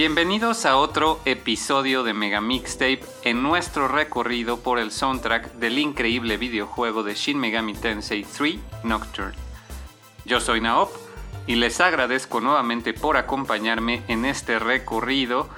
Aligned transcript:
Bienvenidos 0.00 0.64
a 0.64 0.78
otro 0.78 1.20
episodio 1.26 2.02
de 2.02 2.14
Mega 2.14 2.40
Mixtape 2.40 3.02
en 3.22 3.42
nuestro 3.42 3.86
recorrido 3.86 4.60
por 4.60 4.78
el 4.78 4.92
soundtrack 4.92 5.52
del 5.56 5.78
increíble 5.78 6.38
videojuego 6.38 7.02
de 7.02 7.14
Shin 7.14 7.38
Megami 7.38 7.74
Tensei 7.74 8.24
3 8.24 8.56
Nocturne. 8.82 9.36
Yo 10.24 10.40
soy 10.40 10.62
Naop 10.62 10.88
y 11.46 11.56
les 11.56 11.82
agradezco 11.82 12.40
nuevamente 12.40 12.94
por 12.94 13.18
acompañarme 13.18 14.02
en 14.08 14.24
este 14.24 14.58
recorrido 14.58 15.50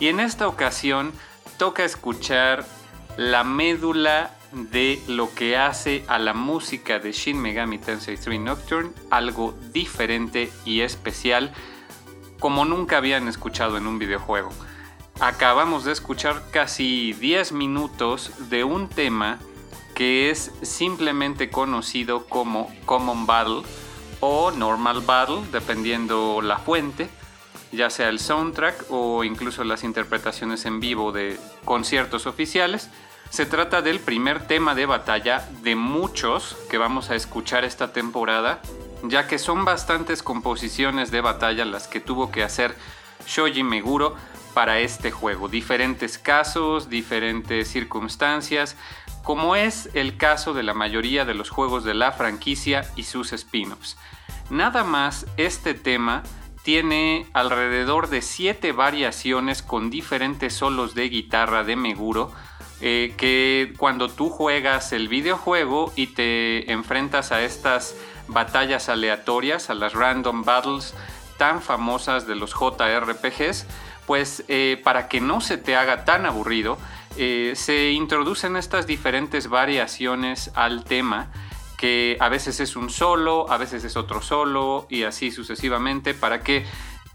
y 0.00 0.08
en 0.08 0.18
esta 0.18 0.48
ocasión 0.48 1.12
toca 1.56 1.84
escuchar 1.84 2.66
la 3.16 3.44
médula 3.44 4.36
de 4.50 5.00
lo 5.06 5.32
que 5.32 5.56
hace 5.56 6.04
a 6.08 6.18
la 6.18 6.34
música 6.34 6.98
de 6.98 7.12
Shin 7.12 7.40
Megami 7.40 7.78
Tensei 7.78 8.16
3 8.16 8.40
Nocturne 8.40 8.90
algo 9.10 9.54
diferente 9.72 10.50
y 10.64 10.80
especial 10.80 11.54
como 12.44 12.66
nunca 12.66 12.98
habían 12.98 13.26
escuchado 13.26 13.78
en 13.78 13.86
un 13.86 13.98
videojuego. 13.98 14.50
Acabamos 15.18 15.86
de 15.86 15.92
escuchar 15.92 16.42
casi 16.50 17.14
10 17.14 17.52
minutos 17.52 18.32
de 18.50 18.64
un 18.64 18.90
tema 18.90 19.38
que 19.94 20.28
es 20.28 20.52
simplemente 20.60 21.48
conocido 21.48 22.26
como 22.26 22.70
Common 22.84 23.24
Battle 23.24 23.62
o 24.20 24.50
Normal 24.50 25.00
Battle, 25.00 25.38
dependiendo 25.52 26.42
la 26.42 26.58
fuente, 26.58 27.08
ya 27.72 27.88
sea 27.88 28.10
el 28.10 28.18
soundtrack 28.18 28.90
o 28.90 29.24
incluso 29.24 29.64
las 29.64 29.82
interpretaciones 29.82 30.66
en 30.66 30.80
vivo 30.80 31.12
de 31.12 31.40
conciertos 31.64 32.26
oficiales. 32.26 32.90
Se 33.30 33.46
trata 33.46 33.80
del 33.80 34.00
primer 34.00 34.46
tema 34.46 34.74
de 34.74 34.84
batalla 34.84 35.48
de 35.62 35.76
muchos 35.76 36.58
que 36.68 36.76
vamos 36.76 37.08
a 37.08 37.14
escuchar 37.14 37.64
esta 37.64 37.94
temporada, 37.94 38.60
ya 39.08 39.26
que 39.26 39.38
son 39.38 39.64
bastantes 39.64 40.22
composiciones 40.22 41.10
de 41.10 41.20
batalla 41.20 41.64
las 41.64 41.88
que 41.88 42.00
tuvo 42.00 42.30
que 42.30 42.42
hacer 42.42 42.74
Shoji 43.26 43.62
Meguro 43.62 44.14
para 44.54 44.78
este 44.78 45.10
juego. 45.10 45.48
Diferentes 45.48 46.18
casos, 46.18 46.88
diferentes 46.88 47.68
circunstancias, 47.68 48.76
como 49.22 49.56
es 49.56 49.90
el 49.94 50.16
caso 50.16 50.54
de 50.54 50.62
la 50.62 50.74
mayoría 50.74 51.24
de 51.24 51.34
los 51.34 51.50
juegos 51.50 51.84
de 51.84 51.94
la 51.94 52.12
franquicia 52.12 52.88
y 52.96 53.02
sus 53.02 53.32
spin-offs. 53.32 53.96
Nada 54.50 54.84
más 54.84 55.26
este 55.36 55.74
tema 55.74 56.22
tiene 56.62 57.26
alrededor 57.32 58.08
de 58.08 58.22
7 58.22 58.72
variaciones 58.72 59.62
con 59.62 59.90
diferentes 59.90 60.54
solos 60.54 60.94
de 60.94 61.08
guitarra 61.08 61.64
de 61.64 61.76
Meguro, 61.76 62.32
eh, 62.80 63.14
que 63.16 63.72
cuando 63.76 64.08
tú 64.08 64.30
juegas 64.30 64.92
el 64.92 65.08
videojuego 65.08 65.92
y 65.96 66.08
te 66.08 66.70
enfrentas 66.72 67.32
a 67.32 67.42
estas 67.42 67.96
batallas 68.28 68.88
aleatorias, 68.88 69.70
a 69.70 69.74
las 69.74 69.94
random 69.94 70.44
battles 70.44 70.94
tan 71.36 71.62
famosas 71.62 72.26
de 72.26 72.36
los 72.36 72.52
JRPGs, 72.52 73.66
pues 74.06 74.44
eh, 74.48 74.80
para 74.84 75.08
que 75.08 75.20
no 75.20 75.40
se 75.40 75.56
te 75.56 75.76
haga 75.76 76.04
tan 76.04 76.26
aburrido, 76.26 76.78
eh, 77.16 77.52
se 77.56 77.90
introducen 77.92 78.56
estas 78.56 78.86
diferentes 78.86 79.48
variaciones 79.48 80.50
al 80.54 80.84
tema 80.84 81.30
que 81.76 82.16
a 82.20 82.28
veces 82.28 82.60
es 82.60 82.76
un 82.76 82.88
solo, 82.90 83.50
a 83.50 83.58
veces 83.58 83.84
es 83.84 83.96
otro 83.96 84.22
solo 84.22 84.86
y 84.88 85.02
así 85.02 85.30
sucesivamente 85.30 86.14
para 86.14 86.40
que 86.40 86.64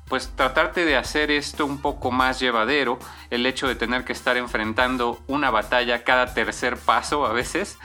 pues 0.09 0.31
tratarte 0.35 0.85
de 0.85 0.97
hacer 0.97 1.31
esto 1.31 1.65
un 1.65 1.79
poco 1.81 2.11
más 2.11 2.39
llevadero, 2.39 2.97
el 3.29 3.45
hecho 3.45 3.67
de 3.67 3.75
tener 3.75 4.05
que 4.05 4.13
estar 4.13 4.37
enfrentando 4.37 5.19
una 5.27 5.51
batalla 5.51 6.03
cada 6.03 6.33
tercer 6.33 6.77
paso 6.77 7.25
a 7.25 7.31
veces. 7.31 7.77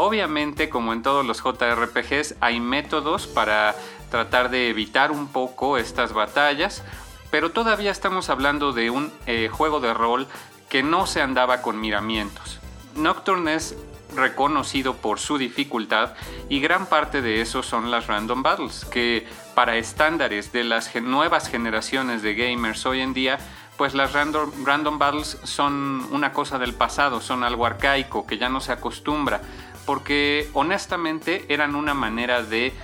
Obviamente, 0.00 0.68
como 0.68 0.92
en 0.92 1.02
todos 1.02 1.26
los 1.26 1.42
JRPGs, 1.42 2.36
hay 2.40 2.60
métodos 2.60 3.26
para 3.26 3.74
tratar 4.12 4.48
de 4.48 4.68
evitar 4.70 5.10
un 5.10 5.26
poco 5.26 5.76
estas 5.76 6.12
batallas, 6.12 6.84
pero 7.32 7.50
todavía 7.50 7.90
estamos 7.90 8.30
hablando 8.30 8.72
de 8.72 8.90
un 8.90 9.12
eh, 9.26 9.48
juego 9.50 9.80
de 9.80 9.92
rol 9.92 10.28
que 10.68 10.84
no 10.84 11.08
se 11.08 11.20
andaba 11.20 11.62
con 11.62 11.80
miramientos. 11.80 12.60
Nocturne 12.94 13.56
es 13.56 13.76
reconocido 14.14 14.94
por 14.94 15.18
su 15.18 15.36
dificultad 15.36 16.14
y 16.48 16.60
gran 16.60 16.86
parte 16.86 17.20
de 17.20 17.40
eso 17.40 17.64
son 17.64 17.90
las 17.90 18.06
random 18.06 18.44
battles, 18.44 18.84
que 18.84 19.26
para 19.56 19.78
estándares 19.78 20.52
de 20.52 20.62
las 20.62 20.94
nuevas 20.94 21.48
generaciones 21.48 22.22
de 22.22 22.36
gamers 22.36 22.86
hoy 22.86 23.00
en 23.00 23.14
día, 23.14 23.40
pues 23.76 23.94
las 23.94 24.12
random, 24.12 24.50
random 24.64 24.98
battles 24.98 25.38
son 25.42 26.06
una 26.12 26.32
cosa 26.32 26.58
del 26.58 26.74
pasado, 26.74 27.20
son 27.20 27.44
algo 27.44 27.66
arcaico 27.66 28.26
que 28.26 28.38
ya 28.38 28.48
no 28.48 28.60
se 28.60 28.72
acostumbra, 28.72 29.40
porque 29.88 30.50
honestamente 30.52 31.46
eran 31.48 31.74
una 31.74 31.94
manera 31.94 32.42
de 32.42 32.74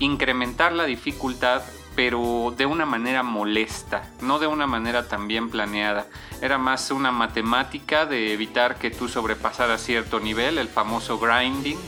incrementar 0.00 0.72
la 0.72 0.84
dificultad 0.84 1.62
pero 1.94 2.52
de 2.56 2.66
una 2.66 2.84
manera 2.86 3.22
molesta, 3.22 4.10
no 4.20 4.40
de 4.40 4.48
una 4.48 4.66
manera 4.66 5.06
tan 5.06 5.28
bien 5.28 5.48
planeada. 5.48 6.08
Era 6.42 6.58
más 6.58 6.90
una 6.90 7.12
matemática 7.12 8.04
de 8.04 8.32
evitar 8.32 8.80
que 8.80 8.90
tú 8.90 9.08
sobrepasaras 9.08 9.80
cierto 9.80 10.18
nivel, 10.18 10.58
el 10.58 10.68
famoso 10.68 11.20
grinding. 11.20 11.78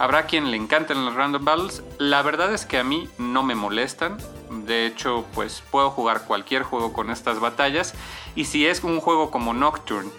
Habrá 0.00 0.26
quien 0.26 0.50
le 0.50 0.56
encanten 0.56 1.04
los 1.04 1.14
random 1.14 1.44
battles. 1.44 1.84
La 1.98 2.22
verdad 2.22 2.52
es 2.52 2.66
que 2.66 2.78
a 2.78 2.84
mí 2.84 3.08
no 3.18 3.44
me 3.44 3.54
molestan. 3.54 4.18
De 4.66 4.86
hecho, 4.86 5.24
pues 5.34 5.62
puedo 5.70 5.90
jugar 5.90 6.24
cualquier 6.26 6.64
juego 6.64 6.92
con 6.92 7.10
estas 7.10 7.38
batallas. 7.38 7.94
Y 8.34 8.46
si 8.46 8.66
es 8.66 8.82
un 8.82 8.98
juego 9.00 9.30
como 9.30 9.54
Nocturne, 9.54 10.10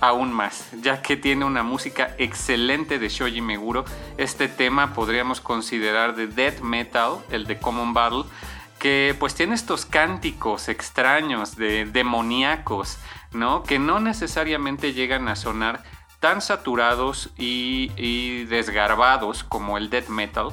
aún 0.00 0.32
más, 0.32 0.68
ya 0.80 1.02
que 1.02 1.16
tiene 1.16 1.44
una 1.44 1.62
música 1.62 2.14
excelente 2.18 2.98
de 2.98 3.08
Shoji 3.08 3.40
Meguro. 3.40 3.84
Este 4.16 4.48
tema 4.48 4.94
podríamos 4.94 5.40
considerar 5.40 6.14
de 6.14 6.26
death 6.26 6.60
metal, 6.60 7.18
el 7.30 7.46
de 7.46 7.58
Common 7.58 7.94
Battle, 7.94 8.24
que 8.78 9.16
pues 9.18 9.34
tiene 9.34 9.54
estos 9.54 9.86
cánticos 9.86 10.68
extraños 10.68 11.56
de 11.56 11.84
demoníacos, 11.84 12.98
¿no? 13.32 13.62
Que 13.62 13.78
no 13.78 14.00
necesariamente 14.00 14.92
llegan 14.92 15.28
a 15.28 15.36
sonar 15.36 15.82
tan 16.20 16.40
saturados 16.40 17.30
y, 17.36 17.92
y 17.96 18.44
desgarbados 18.44 19.44
como 19.44 19.78
el 19.78 19.90
death 19.90 20.08
metal, 20.08 20.48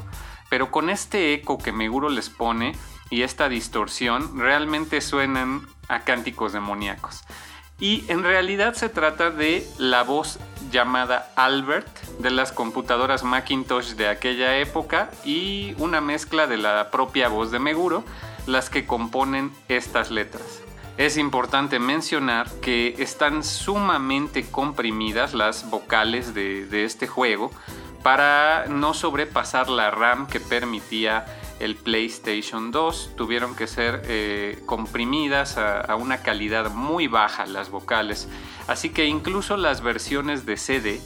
pero 0.50 0.72
con 0.72 0.90
este 0.90 1.34
eco 1.34 1.58
que 1.58 1.72
Meguro 1.72 2.10
les 2.10 2.30
pone 2.30 2.76
y 3.10 3.22
esta 3.22 3.50
distorsión 3.50 4.40
realmente 4.40 5.02
suenan 5.02 5.68
a 5.88 6.00
cánticos 6.00 6.54
demoníacos. 6.54 7.24
Y 7.80 8.06
en 8.08 8.24
realidad 8.24 8.74
se 8.74 8.90
trata 8.90 9.32
de 9.32 9.68
la 9.78 10.04
voz 10.04 10.40
llamada 10.72 11.32
Albert 11.36 11.88
de 12.20 12.32
las 12.32 12.52
computadoras 12.52 13.24
Macintosh 13.24 13.94
de 13.96 14.08
aquella 14.08 14.58
época 14.58 15.10
y 15.26 15.76
una 15.78 16.02
mezcla 16.02 16.48
de 16.48 16.58
la 16.58 16.90
propia 16.90 17.28
voz 17.28 17.52
de 17.52 17.60
Meguro, 17.60 18.04
las 18.48 18.70
que 18.70 18.86
componen 18.86 19.52
estas 19.68 20.12
letras. 20.12 20.62
Es 20.98 21.18
importante 21.18 21.78
mencionar 21.78 22.50
que 22.62 22.96
están 23.00 23.44
sumamente 23.44 24.46
comprimidas 24.50 25.34
las 25.34 25.70
vocales 25.70 26.34
de, 26.34 26.86
este 26.86 27.06
juego 27.06 27.52
para 28.02 28.68
no 28.70 28.94
sobrepasar 28.94 29.68
la 29.68 29.92
RAM 29.92 30.28
que 30.28 30.40
permitía 30.40 31.26
el 31.60 31.76
PlayStation 31.76 32.72
2. 32.72 33.12
Tuvieron 33.16 33.56
que 33.56 33.68
ser 33.68 34.02
eh, 34.06 34.62
comprimidas 34.66 35.58
a, 35.58 35.96
una 35.96 36.18
calidad 36.20 36.72
muy 36.72 37.08
baja 37.08 37.46
las 37.46 37.70
vocales. 37.70 38.28
Así 38.68 38.90
que 38.90 39.06
incluso 39.06 39.58
las 39.58 39.82
versiones 39.82 40.46
de 40.46 40.58
CD 40.58 41.02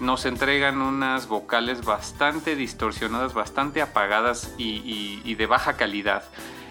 nos 0.00 0.26
entregan 0.26 0.82
unas 0.82 1.28
vocales 1.28 1.84
bastante 1.84 2.56
distorsionadas, 2.56 3.32
bastante 3.32 3.80
apagadas 3.80 4.52
y, 4.58 5.34
de 5.34 5.46
baja 5.46 5.76
calidad. 5.76 6.24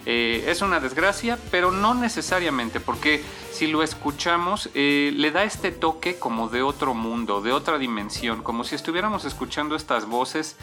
Eh, 0.06 0.46
es 0.48 0.62
una 0.62 0.80
desgracia, 0.80 1.38
pero 1.50 1.72
no 1.72 1.94
necesariamente, 1.94 2.80
porque 2.80 3.24
si 3.52 3.68
lo 3.68 3.84
escuchamos, 3.84 4.70
eh, 4.74 5.14
le 5.16 5.32
da 5.32 5.44
este 5.44 5.72
toque 5.72 6.20
como 6.20 6.50
de 6.50 6.62
otro 6.62 6.94
mundo, 6.94 7.42
de 7.42 7.54
otra 7.54 7.78
dimensión, 7.78 8.44
como 8.44 8.64
si 8.64 8.76
estuviéramos 8.76 9.24
escuchando 9.24 9.76
estas 9.76 10.06
voces 10.06 10.58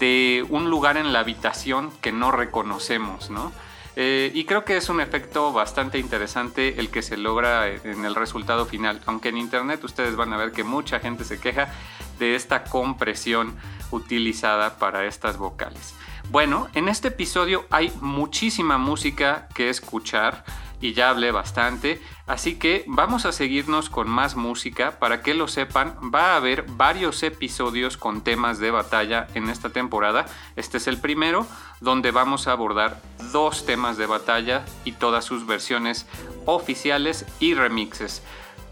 de 0.00 0.46
un 0.48 0.70
lugar 0.70 0.96
en 0.96 1.12
la 1.12 1.20
habitación 1.20 1.90
que 2.00 2.12
no 2.12 2.30
reconocemos, 2.30 3.30
¿no? 3.30 3.52
Eh, 4.00 4.30
y 4.32 4.44
creo 4.44 4.64
que 4.64 4.76
es 4.76 4.88
un 4.88 5.00
efecto 5.00 5.52
bastante 5.52 5.98
interesante 5.98 6.78
el 6.78 6.88
que 6.88 7.02
se 7.02 7.16
logra 7.16 7.68
en 7.68 8.04
el 8.04 8.14
resultado 8.14 8.64
final. 8.64 9.00
Aunque 9.06 9.30
en 9.30 9.38
internet 9.38 9.82
ustedes 9.82 10.14
van 10.14 10.32
a 10.32 10.36
ver 10.36 10.52
que 10.52 10.62
mucha 10.62 11.00
gente 11.00 11.24
se 11.24 11.40
queja 11.40 11.74
de 12.20 12.36
esta 12.36 12.62
compresión 12.62 13.56
utilizada 13.90 14.78
para 14.78 15.04
estas 15.06 15.36
vocales. 15.36 15.94
Bueno, 16.30 16.68
en 16.74 16.88
este 16.88 17.08
episodio 17.08 17.64
hay 17.70 17.90
muchísima 18.02 18.76
música 18.76 19.48
que 19.54 19.70
escuchar 19.70 20.44
y 20.78 20.92
ya 20.92 21.08
hablé 21.08 21.32
bastante, 21.32 22.02
así 22.26 22.56
que 22.56 22.84
vamos 22.86 23.24
a 23.24 23.32
seguirnos 23.32 23.88
con 23.88 24.10
más 24.10 24.36
música. 24.36 24.98
Para 24.98 25.22
que 25.22 25.32
lo 25.32 25.48
sepan, 25.48 25.96
va 26.14 26.32
a 26.32 26.36
haber 26.36 26.64
varios 26.68 27.22
episodios 27.22 27.96
con 27.96 28.20
temas 28.20 28.58
de 28.58 28.70
batalla 28.70 29.26
en 29.32 29.48
esta 29.48 29.70
temporada. 29.70 30.26
Este 30.54 30.76
es 30.76 30.86
el 30.86 31.00
primero, 31.00 31.46
donde 31.80 32.10
vamos 32.10 32.46
a 32.46 32.52
abordar 32.52 33.00
dos 33.32 33.64
temas 33.64 33.96
de 33.96 34.04
batalla 34.04 34.66
y 34.84 34.92
todas 34.92 35.24
sus 35.24 35.46
versiones 35.46 36.06
oficiales 36.44 37.24
y 37.40 37.54
remixes. 37.54 38.22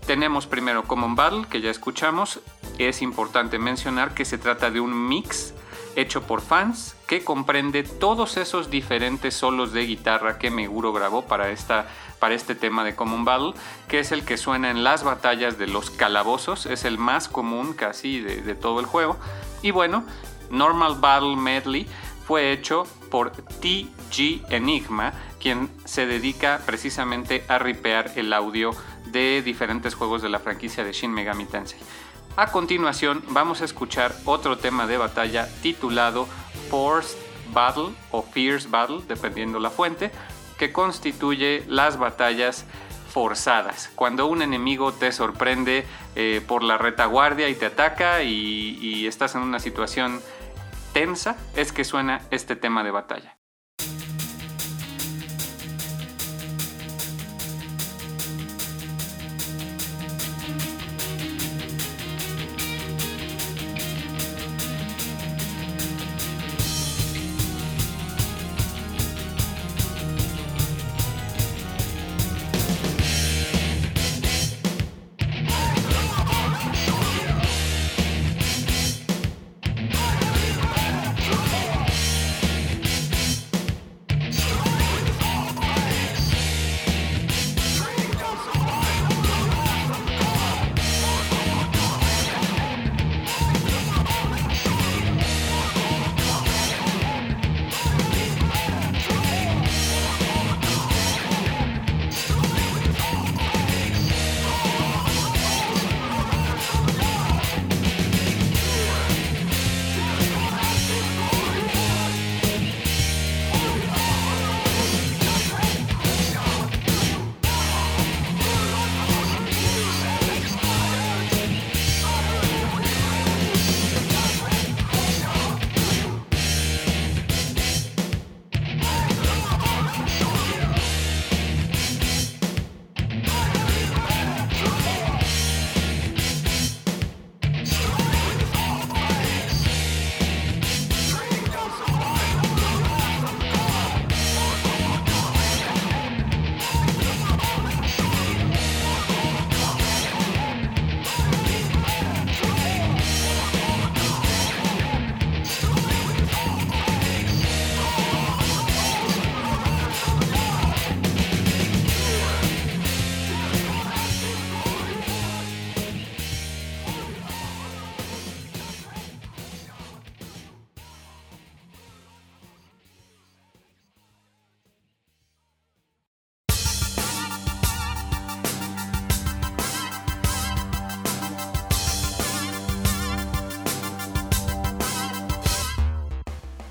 Tenemos 0.06 0.46
primero 0.46 0.84
Common 0.84 1.16
Battle, 1.16 1.46
que 1.48 1.62
ya 1.62 1.70
escuchamos. 1.70 2.38
Es 2.76 3.00
importante 3.00 3.58
mencionar 3.58 4.12
que 4.12 4.26
se 4.26 4.36
trata 4.36 4.70
de 4.70 4.80
un 4.80 5.08
mix 5.08 5.54
hecho 5.96 6.22
por 6.22 6.42
fans 6.42 6.94
que 7.06 7.24
comprende 7.24 7.82
todos 7.82 8.36
esos 8.36 8.70
diferentes 8.70 9.34
solos 9.34 9.72
de 9.72 9.86
guitarra 9.86 10.38
que 10.38 10.50
Meguro 10.50 10.92
grabó 10.92 11.22
para, 11.22 11.50
esta, 11.50 11.86
para 12.18 12.34
este 12.34 12.54
tema 12.54 12.84
de 12.84 12.94
Common 12.94 13.24
Battle, 13.24 13.54
que 13.88 13.98
es 13.98 14.12
el 14.12 14.24
que 14.24 14.36
suena 14.36 14.70
en 14.70 14.84
las 14.84 15.02
batallas 15.02 15.58
de 15.58 15.66
los 15.66 15.90
calabozos, 15.90 16.66
es 16.66 16.84
el 16.84 16.98
más 16.98 17.28
común 17.28 17.72
casi 17.72 18.20
de, 18.20 18.42
de 18.42 18.54
todo 18.54 18.78
el 18.78 18.86
juego. 18.86 19.16
Y 19.62 19.70
bueno, 19.72 20.04
Normal 20.50 20.96
Battle 21.00 21.36
Medley 21.36 21.88
fue 22.26 22.52
hecho 22.52 22.84
por 23.10 23.30
TG 23.30 24.44
Enigma, 24.50 25.12
quien 25.40 25.70
se 25.84 26.06
dedica 26.06 26.60
precisamente 26.66 27.44
a 27.48 27.58
ripear 27.58 28.12
el 28.16 28.32
audio 28.32 28.72
de 29.06 29.42
diferentes 29.42 29.94
juegos 29.94 30.22
de 30.22 30.28
la 30.28 30.40
franquicia 30.40 30.84
de 30.84 30.92
Shin 30.92 31.12
Megami 31.12 31.46
Tensei. 31.46 31.78
A 32.38 32.48
continuación 32.52 33.22
vamos 33.30 33.62
a 33.62 33.64
escuchar 33.64 34.14
otro 34.26 34.58
tema 34.58 34.86
de 34.86 34.98
batalla 34.98 35.48
titulado 35.62 36.26
Forced 36.68 37.16
Battle 37.54 37.94
o 38.10 38.20
Fierce 38.20 38.68
Battle, 38.68 39.00
dependiendo 39.08 39.58
la 39.58 39.70
fuente, 39.70 40.10
que 40.58 40.70
constituye 40.70 41.64
las 41.66 41.98
batallas 41.98 42.66
forzadas. 43.08 43.90
Cuando 43.94 44.26
un 44.26 44.42
enemigo 44.42 44.92
te 44.92 45.12
sorprende 45.12 45.86
eh, 46.14 46.42
por 46.46 46.62
la 46.62 46.76
retaguardia 46.76 47.48
y 47.48 47.54
te 47.54 47.64
ataca 47.64 48.22
y, 48.22 48.76
y 48.82 49.06
estás 49.06 49.34
en 49.34 49.40
una 49.40 49.58
situación 49.58 50.20
tensa, 50.92 51.38
es 51.54 51.72
que 51.72 51.84
suena 51.84 52.20
este 52.30 52.54
tema 52.54 52.84
de 52.84 52.90
batalla. 52.90 53.38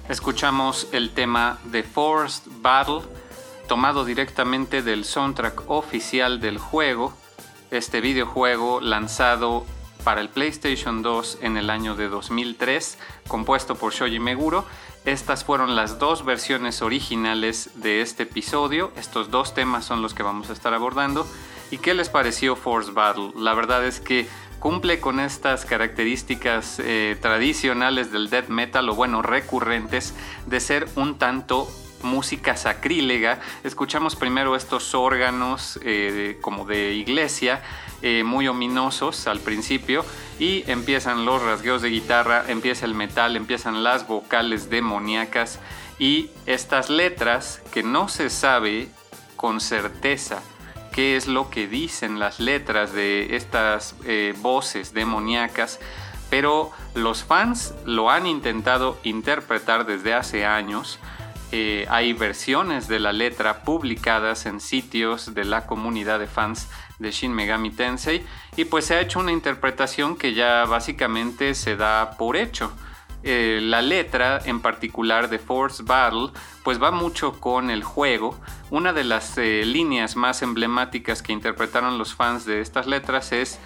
Escuchamos 0.09 0.87
el 0.91 1.11
tema 1.11 1.59
de 1.65 1.83
Forced 1.83 2.43
Battle, 2.61 3.01
tomado 3.67 4.05
directamente 4.05 4.81
del 4.81 5.05
soundtrack 5.05 5.69
oficial 5.69 6.39
del 6.39 6.57
juego, 6.57 7.13
este 7.71 8.01
videojuego 8.01 8.81
lanzado 8.81 9.65
para 10.03 10.21
el 10.21 10.29
PlayStation 10.29 11.01
2 11.01 11.39
en 11.41 11.57
el 11.57 11.69
año 11.69 11.95
de 11.95 12.07
2003, 12.07 12.99
compuesto 13.27 13.75
por 13.75 13.91
Shoji 13.91 14.19
Meguro. 14.19 14.65
Estas 15.03 15.43
fueron 15.43 15.75
las 15.75 15.97
dos 15.97 16.23
versiones 16.25 16.81
originales 16.81 17.71
de 17.75 18.01
este 18.01 18.23
episodio. 18.23 18.91
Estos 18.97 19.31
dos 19.31 19.53
temas 19.53 19.85
son 19.85 20.01
los 20.01 20.13
que 20.13 20.23
vamos 20.23 20.49
a 20.49 20.53
estar 20.53 20.73
abordando. 20.73 21.27
¿Y 21.71 21.79
qué 21.79 21.95
les 21.95 22.09
pareció 22.09 22.55
Force 22.55 22.91
Battle? 22.91 23.31
La 23.35 23.55
verdad 23.55 23.85
es 23.85 23.99
que 23.99 24.27
cumple 24.65 24.99
con 24.99 25.19
estas 25.19 25.63
características 25.63 26.79
eh, 26.79 27.15
tradicionales 27.21 28.11
del 28.11 28.31
death 28.31 28.47
metal 28.47 28.89
o 28.89 28.95
bueno, 28.95 29.21
recurrentes 29.21 30.15
de 30.47 30.59
ser 30.59 30.87
un 30.95 31.19
tanto 31.19 31.69
música 32.01 32.57
sacrílega. 32.57 33.39
Escuchamos 33.63 34.15
primero 34.15 34.55
estos 34.55 34.95
órganos 34.95 35.79
eh, 35.83 36.39
como 36.41 36.65
de 36.65 36.93
iglesia, 36.93 37.61
eh, 38.01 38.23
muy 38.23 38.47
ominosos 38.47 39.27
al 39.27 39.39
principio, 39.39 40.03
y 40.39 40.63
empiezan 40.65 41.25
los 41.25 41.43
rasgueos 41.43 41.83
de 41.83 41.91
guitarra, 41.91 42.45
empieza 42.47 42.87
el 42.87 42.95
metal, 42.95 43.35
empiezan 43.35 43.83
las 43.83 44.07
vocales 44.07 44.71
demoníacas 44.71 45.59
y 45.99 46.31
estas 46.47 46.89
letras 46.89 47.61
que 47.71 47.83
no 47.83 48.07
se 48.07 48.31
sabe 48.31 48.89
con 49.35 49.61
certeza 49.61 50.41
qué 50.95 51.17
es 51.17 51.27
lo 51.27 51.49
que 51.49 51.67
dicen 51.67 52.19
las 52.19 52.39
letras 52.39 52.93
de 52.93 53.35
estas 53.35 53.95
eh, 54.05 54.33
voces 54.37 54.93
demoníacas, 54.93 55.81
pero 56.29 56.71
los 56.93 57.25
fans 57.25 57.73
lo 57.85 58.09
han 58.09 58.25
intentado 58.25 58.97
interpretar 59.03 59.85
desde 59.85 60.13
hace 60.13 60.45
años. 60.45 60.97
Eh, 61.51 61.85
hay 61.89 62.13
versiones 62.13 62.87
de 62.87 62.99
la 62.99 63.11
letra 63.11 63.63
publicadas 63.63 64.45
en 64.45 64.61
sitios 64.61 65.33
de 65.33 65.43
la 65.43 65.65
comunidad 65.65 66.17
de 66.17 66.27
fans 66.27 66.69
de 66.97 67.11
Shin 67.11 67.33
Megami 67.33 67.71
Tensei 67.71 68.25
y 68.55 68.63
pues 68.63 68.85
se 68.85 68.95
ha 68.95 69.01
hecho 69.01 69.19
una 69.19 69.33
interpretación 69.33 70.15
que 70.15 70.33
ya 70.33 70.63
básicamente 70.63 71.55
se 71.55 71.75
da 71.75 72.11
por 72.17 72.37
hecho. 72.37 72.71
Eh, 73.27 73.59
la 73.61 73.81
letra 73.81 74.39
en 74.45 74.61
particular 74.61 75.29
de 75.29 75.39
Force 75.39 75.83
Battle 75.83 76.29
pues 76.63 76.81
va 76.81 76.91
mucho 76.91 77.33
con 77.41 77.69
el 77.69 77.83
juego. 77.83 78.39
Una 78.71 78.93
de 78.93 79.03
las 79.03 79.37
eh, 79.37 79.63
líneas 79.63 80.15
más 80.15 80.41
emblemáticas 80.41 81.21
que 81.21 81.33
interpretaron 81.33 81.99
los 81.99 82.15
fans 82.15 82.45
de 82.45 82.61
estas 82.61 82.87
letras 82.87 83.31
es 83.31 83.59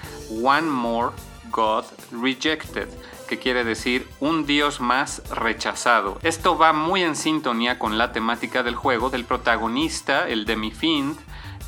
One 0.44 0.64
More 0.64 1.16
God 1.52 1.86
Rejected, 2.12 2.90
que 3.28 3.40
quiere 3.40 3.64
decir 3.64 4.08
un 4.20 4.46
dios 4.46 4.82
más 4.82 5.24
rechazado. 5.30 6.20
Esto 6.22 6.58
va 6.58 6.74
muy 6.74 7.04
en 7.04 7.16
sintonía 7.16 7.80
con 7.80 7.98
la 7.98 8.12
temática 8.12 8.62
del 8.62 8.76
juego 8.76 9.10
del 9.10 9.24
protagonista, 9.24 10.28
el 10.28 10.46
Demi-Fiend, 10.46 11.18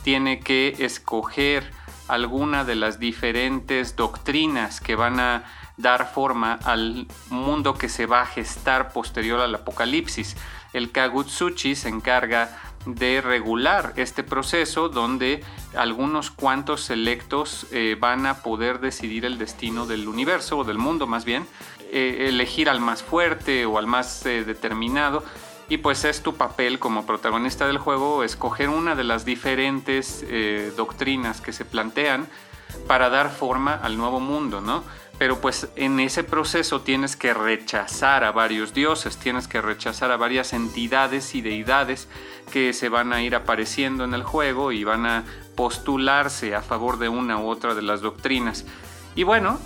tiene 0.04 0.41
que 0.41 0.76
escoger 0.80 1.72
alguna 2.10 2.65
de 2.65 2.76
las 2.76 3.00
diferentes 3.00 3.96
doctrinas 3.96 4.82
que 4.82 4.96
van 4.96 5.22
a 5.22 5.46
dar 5.78 6.12
forma 6.12 6.60
al 6.65 7.08
mundo 7.30 7.76
que 7.76 7.88
se 7.88 8.06
va 8.06 8.22
a 8.22 8.26
gestar 8.26 8.91
posterior 8.91 9.39
al 9.39 9.56
apocalipsis. 9.56 10.36
El 10.74 10.91
Kagutsuchi 10.91 11.76
se 11.76 11.89
encarga 11.89 12.58
de 12.86 13.22
regular 13.22 13.94
este 13.96 14.24
proceso 14.24 14.89
donde 14.89 15.44
algunos 15.76 16.32
cuantos 16.32 16.82
selectos 16.82 17.67
eh, 17.72 17.96
van 18.00 18.26
a 18.26 18.41
poder 18.41 18.80
decidir 18.80 19.26
el 19.26 19.38
destino 19.38 19.86
del 19.86 20.08
universo 20.08 20.60
o 20.60 20.63
del 20.63 20.78
mundo 20.78 21.08
más 21.08 21.26
bien, 21.26 21.46
eh, 21.91 22.28
elegir 22.30 22.70
al 22.70 22.80
más 22.80 23.04
fuerte 23.04 23.65
o 23.65 23.78
al 23.78 23.88
más 23.88 24.26
eh, 24.26 24.44
determinado 24.44 25.24
y 25.70 25.78
pues 25.78 26.04
es 26.04 26.22
tu 26.22 26.36
papel 26.36 26.80
como 26.80 27.06
protagonista 27.06 27.67
del 27.67 27.78
juego 27.78 28.24
escoger 28.24 28.70
una 28.70 28.96
de 28.96 29.06
las 29.06 29.24
diferentes 29.24 30.26
doctrinas 30.76 31.39
que 31.39 31.54
se 31.54 31.63
plantean 31.63 32.28
para 32.88 33.10
dar 33.10 33.32
forma 33.32 33.76
al 33.76 33.98
nuevo 33.98 34.20
mundo, 34.20 34.60
¿no? 34.60 34.84
Pero 35.22 35.40
pues 35.40 35.68
en 35.76 36.00
ese 36.00 36.24
proceso 36.24 36.82
tienes 36.82 37.16
que 37.16 37.32
rechazar 37.32 38.24
a 38.24 38.32
varios 38.32 38.74
dioses, 38.74 39.18
tienes 39.18 39.48
que 39.48 39.62
rechazar 39.62 40.10
a 40.12 40.18
varias 40.18 40.52
entidades 40.52 41.36
y 41.36 41.42
deidades 41.42 42.08
que 42.52 42.74
se 42.74 42.90
van 42.90 43.14
a 43.14 43.22
ir 43.22 43.36
apareciendo 43.36 44.04
en 44.04 44.16
el 44.16 44.24
juego 44.24 44.72
y 44.72 44.84
van 44.84 45.06
a 45.06 45.24
postularse 45.56 46.56
a 46.56 46.64
favor 46.64 46.98
de 46.98 47.08
una 47.08 47.38
u 47.38 47.50
otra 47.50 47.76
de 47.76 47.84
las 47.84 48.02
doctrinas. 48.02 48.66
Y 49.14 49.22
bueno, 49.22 49.60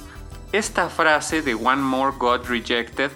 esta 0.51 0.89
frase 0.89 1.41
de 1.41 1.55
One 1.55 1.83
More 1.83 2.17
God 2.17 2.47
Rejected 2.49 3.11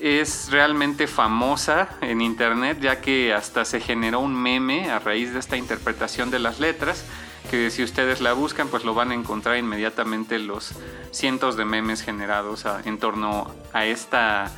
es 0.00 0.48
realmente 0.50 1.06
famosa 1.06 1.90
en 2.00 2.22
internet 2.22 2.78
ya 2.80 3.02
que 3.02 3.34
hasta 3.34 3.66
se 3.66 3.80
generó 3.80 4.20
un 4.20 4.34
meme 4.34 4.90
a 4.90 4.98
raíz 4.98 5.34
de 5.34 5.40
esta 5.40 5.58
interpretación 5.58 6.30
de 6.30 6.38
las 6.38 6.58
letras 6.58 7.04
que 7.52 7.70
si 7.70 7.82
ustedes 7.82 8.22
la 8.22 8.32
buscan 8.32 8.68
pues 8.68 8.82
lo 8.82 8.94
van 8.94 9.10
a 9.10 9.14
encontrar 9.14 9.58
inmediatamente 9.58 10.38
los 10.38 10.72
cientos 11.10 11.54
de 11.54 11.66
memes 11.66 12.00
generados 12.00 12.64
en 12.86 12.96
torno 12.96 13.54
a 13.74 13.84
esta 13.84 14.50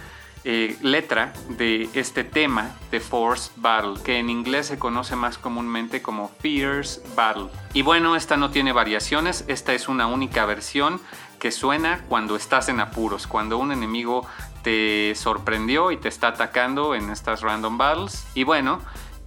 eh, 0.44 0.76
letra 0.80 1.32
de 1.48 1.88
este 1.94 2.22
tema 2.22 2.70
de 2.92 3.00
Force 3.00 3.50
Battle, 3.56 4.00
que 4.04 4.20
en 4.20 4.30
inglés 4.30 4.66
se 4.66 4.78
conoce 4.78 5.16
más 5.16 5.38
comúnmente 5.38 6.02
como 6.02 6.30
Fierce 6.38 7.00
Battle. 7.16 7.48
Y 7.72 7.82
bueno, 7.82 8.14
esta 8.14 8.36
no 8.36 8.52
tiene 8.52 8.72
variaciones, 8.72 9.44
esta 9.48 9.72
es 9.72 9.88
una 9.88 10.06
única 10.06 10.46
versión 10.46 11.00
que 11.40 11.50
suena 11.50 12.04
cuando 12.08 12.36
estás 12.36 12.68
en 12.68 12.78
apuros, 12.78 13.26
cuando 13.26 13.58
un 13.58 13.72
enemigo 13.72 14.24
te 14.62 15.16
sorprendió 15.16 15.90
y 15.90 15.96
te 15.96 16.08
está 16.08 16.28
atacando 16.28 16.94
en 16.94 17.10
estas 17.10 17.40
random 17.40 17.76
battles. 17.76 18.24
Y 18.34 18.44
bueno, 18.44 18.78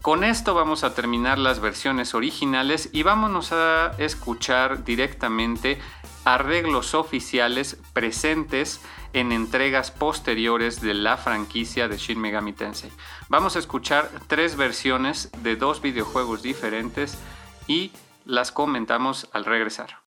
con 0.08 0.24
esto 0.24 0.54
vamos 0.54 0.86
a 0.86 0.93
terminar 0.93 1.38
las 1.38 1.60
versiones 1.60 2.15
originales 2.15 2.89
y 2.93 3.04
vámonos 3.04 3.52
a 3.52 3.91
escuchar 3.98 4.86
directamente 4.86 5.80
arreglos 6.24 6.93
oficiales 6.93 7.78
presentes 7.91 8.80
en 9.12 9.34
entregas 9.34 9.91
posteriores 9.91 10.80
de 10.80 10.93
la 10.93 11.17
franquicia 11.17 11.89
de 11.89 11.98
Shin 11.98 12.22
Megami 12.22 12.54
Tensei. 12.54 12.89
Vamos 13.28 13.58
a 13.58 13.60
escuchar 13.60 14.10
tres 14.28 14.56
versiones 14.56 15.30
de 15.43 15.58
dos 15.58 15.82
videojuegos 15.82 16.41
diferentes 16.41 17.17
y 17.67 17.91
las 18.24 18.54
comentamos 18.54 19.28
al 19.34 19.43
regresar. 19.43 20.07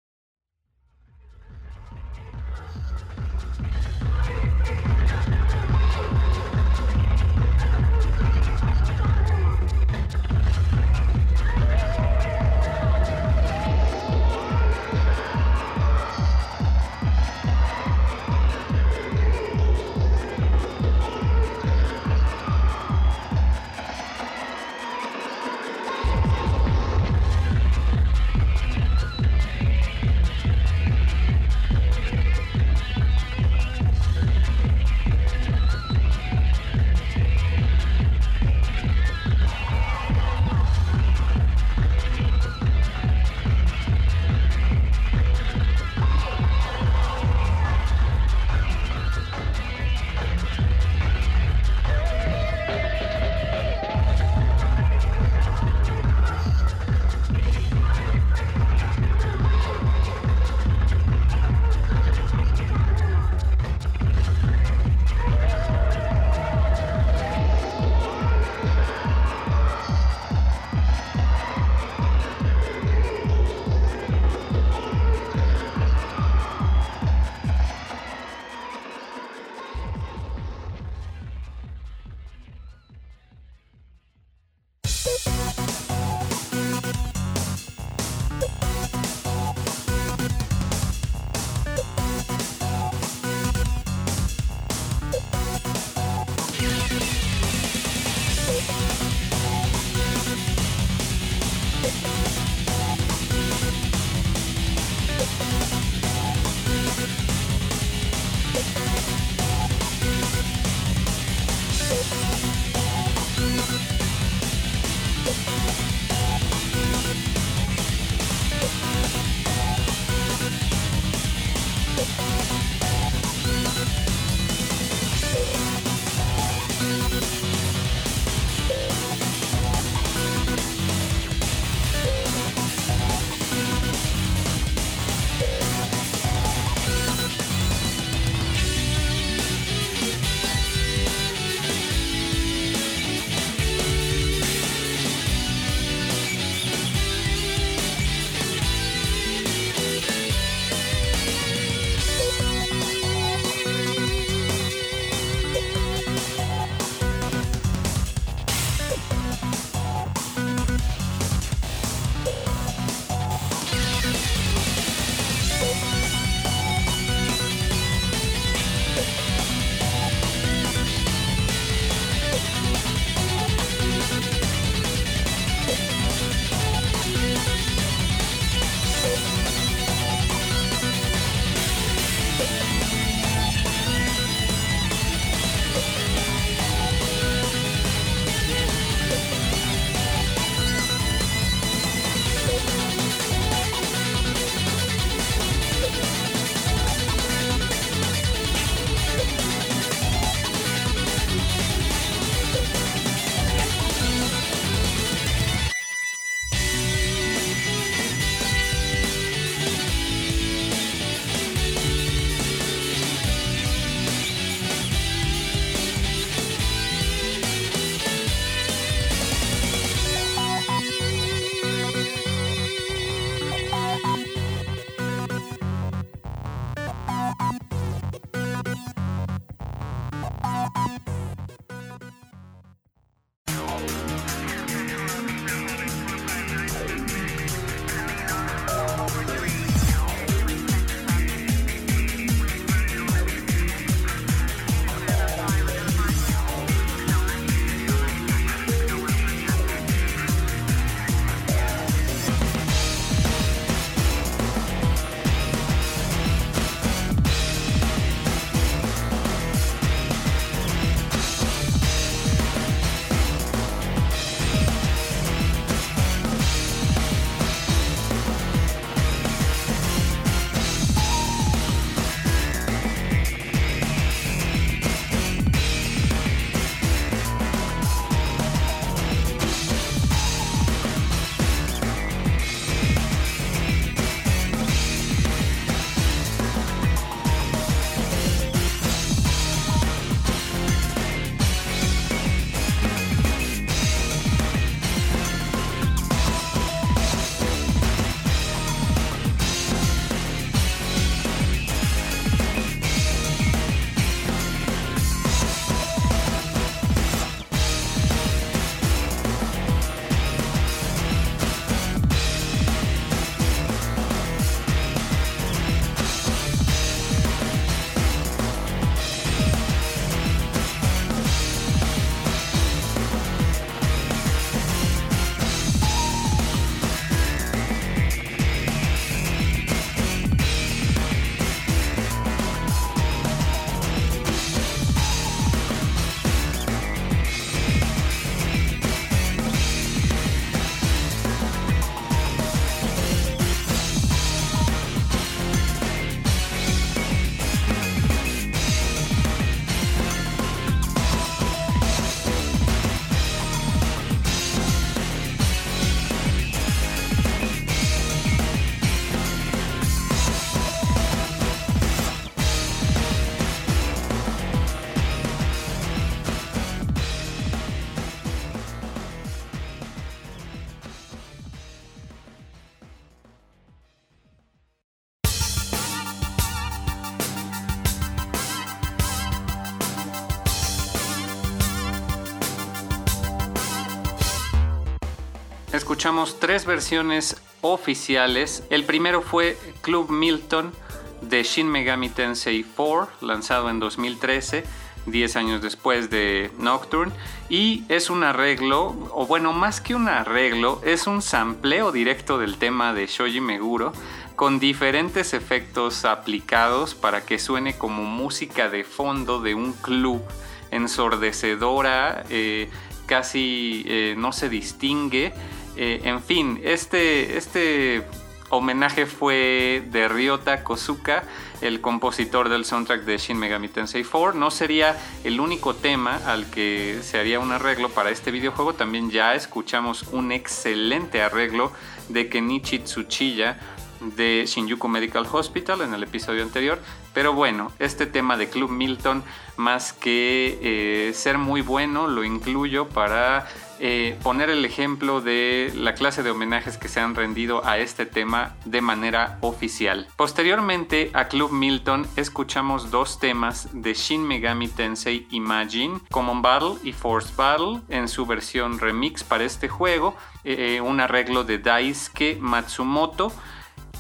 Escuchamos 386.01 386.41
tres 386.41 386.65
versiones 386.65 387.37
oficiales. 387.61 388.65
El 388.71 388.85
primero 388.85 389.21
fue 389.21 389.59
Club 389.83 390.09
Milton 390.09 390.73
de 391.21 391.43
Shin 391.43 391.69
Megami 391.69 392.09
Tensei 392.09 392.65
4, 392.75 393.11
lanzado 393.21 393.69
en 393.69 393.81
2013 393.81 394.65
10 395.05 395.37
años 395.37 395.61
después 395.61 396.09
de 396.09 396.53
Nocturne. 396.59 397.13
Y 397.51 397.85
es 397.91 398.09
un 398.09 398.25
arreglo, 398.25 399.11
o 399.13 399.27
bueno, 399.27 399.53
más 399.53 399.83
que 399.83 399.95
un 399.95 400.09
arreglo, 400.09 400.81
es 400.87 401.07
un 401.07 401.21
sampleo 401.21 401.93
directo 401.93 402.39
del 402.39 402.57
tema 402.57 402.95
de 402.95 403.07
Shoji 403.07 403.43
Meguro 403.43 403.93
con 404.37 404.59
diferentes 404.59 405.35
efectos 405.35 406.07
aplicados 406.07 406.95
para 406.95 407.27
que 407.27 407.39
suene 407.39 407.77
como 407.77 408.05
música 408.05 408.71
de 408.71 408.85
fondo 408.85 409.43
de 409.43 409.53
un 409.55 409.75
club 409.75 410.23
ensordecedora, 410.71 412.25
eh, 412.31 412.71
casi 413.05 413.83
eh, 413.87 414.15
no 414.17 414.33
se 414.33 414.49
distingue. 414.49 415.35
Eh, 415.83 416.03
en 416.05 416.23
fin, 416.23 416.61
este, 416.63 417.39
este 417.39 418.03
homenaje 418.51 419.07
fue 419.07 419.83
de 419.91 420.09
Ryota 420.09 420.63
Kozuka, 420.63 421.25
el 421.63 421.81
compositor 421.81 422.51
del 422.51 422.67
soundtrack 422.67 423.05
de 423.05 423.17
Shin 423.17 423.39
Megami 423.39 423.69
Tensei 423.69 424.05
4. 424.05 424.39
No 424.39 424.51
sería 424.51 425.01
el 425.25 425.41
único 425.41 425.75
tema 425.75 426.21
al 426.27 426.51
que 426.51 426.99
se 427.01 427.19
haría 427.19 427.41
un 427.41 427.51
arreglo 427.51 427.89
para 427.89 428.11
este 428.11 428.31
videojuego. 428.31 428.75
También 428.75 429.11
ya 429.11 429.35
escuchamos 429.35 430.03
un 430.13 430.33
excelente 430.33 431.23
arreglo 431.23 431.73
de 432.11 432.29
Kenichi 432.29 432.81
Tsuchiya 432.81 433.59
de 434.01 434.45
Shinjuku 434.47 434.87
Medical 434.87 435.27
Hospital 435.33 435.81
en 435.81 435.95
el 435.95 436.03
episodio 436.03 436.43
anterior. 436.43 436.79
Pero 437.15 437.33
bueno, 437.33 437.73
este 437.79 438.05
tema 438.05 438.37
de 438.37 438.51
Club 438.51 438.71
Milton, 438.71 439.25
más 439.57 439.95
que 439.95 440.59
eh, 440.61 441.15
ser 441.15 441.39
muy 441.39 441.63
bueno, 441.63 442.07
lo 442.07 442.23
incluyo 442.23 442.87
para 442.87 443.49
eh, 443.83 444.19
poner 444.23 444.51
el 444.51 444.67
ejemplo 444.67 445.23
de 445.23 445.73
la 445.75 445.95
clase 445.95 446.23
de 446.23 446.31
homenajes 446.31 446.77
que 446.77 446.89
se 446.89 447.01
han 447.01 447.15
rendido 447.15 447.65
a 447.65 447.79
este 447.79 448.05
tema 448.05 448.55
de 448.67 448.83
manera 448.83 449.39
oficial. 449.41 450.07
Posteriormente 450.17 451.11
a 451.15 451.29
Club 451.29 451.51
Milton 451.51 452.07
escuchamos 452.17 452.91
dos 452.91 453.19
temas 453.19 453.71
de 453.73 453.95
Shin 453.95 454.23
Megami 454.23 454.69
Tensei 454.69 455.27
Imagine, 455.31 455.99
Common 456.11 456.43
Battle 456.43 456.75
y 456.83 456.93
Force 456.93 457.33
Battle 457.35 457.81
en 457.89 458.09
su 458.09 458.27
versión 458.27 458.79
remix 458.79 459.25
para 459.25 459.45
este 459.45 459.71
juego, 459.71 460.15
eh, 460.45 460.77
eh, 460.77 460.81
un 460.83 461.01
arreglo 461.01 461.45
de 461.45 461.57
Daisuke 461.57 462.37
Matsumoto. 462.39 463.33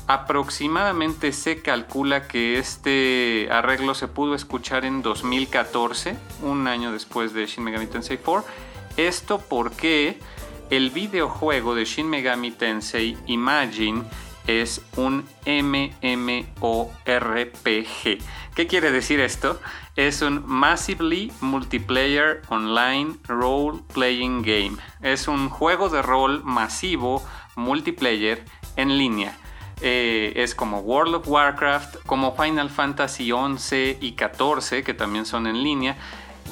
Aproximadamente 0.07 1.33
se 1.33 1.63
calcula 1.63 2.29
que 2.29 2.59
este 2.59 3.49
arreglo 3.51 3.95
se 3.95 4.09
pudo 4.09 4.35
escuchar 4.35 4.85
en 4.85 5.01
2014, 5.01 6.19
un 6.43 6.67
año 6.67 6.93
después 6.93 7.33
de 7.33 7.47
Shin 7.47 7.65
Megami 7.65 7.87
Tensei 7.87 8.19
4 8.19 8.70
esto 8.97 9.39
porque 9.41 10.19
el 10.71 10.91
videojuego 10.91 11.75
de 11.75 11.85
Shin 11.85 12.09
Megami 12.09 12.51
Tensei 12.51 13.17
Imagine 13.27 14.05
es 14.47 14.83
un 14.97 15.25
MMORPG. 15.47 16.49
¿Qué 18.55 18.67
quiere 18.67 18.91
decir 18.91 19.21
esto? 19.21 19.61
Es 19.97 20.23
un 20.23 20.45
Massively 20.47 21.33
Multiplayer 21.41 22.43
Online 22.49 23.17
Role 23.27 23.81
Playing 23.93 24.43
Game. 24.43 24.77
Es 25.03 25.29
un 25.29 25.49
juego 25.49 25.89
de 25.89 26.03
rol 26.03 26.43
masivo 26.45 27.23
multiplayer 27.57 28.45
en 28.77 28.97
línea. 28.97 29.37
Eh, 29.83 30.33
es 30.37 30.55
como 30.55 30.81
World 30.81 31.15
of 31.15 31.29
Warcraft, 31.29 31.97
como 32.05 32.37
Final 32.37 32.71
Fantasy 32.71 33.33
11 33.33 33.99
y 34.01 34.13
14, 34.13 34.83
que 34.83 34.95
también 34.95 35.25
son 35.25 35.47
en 35.47 35.63
línea 35.63 35.97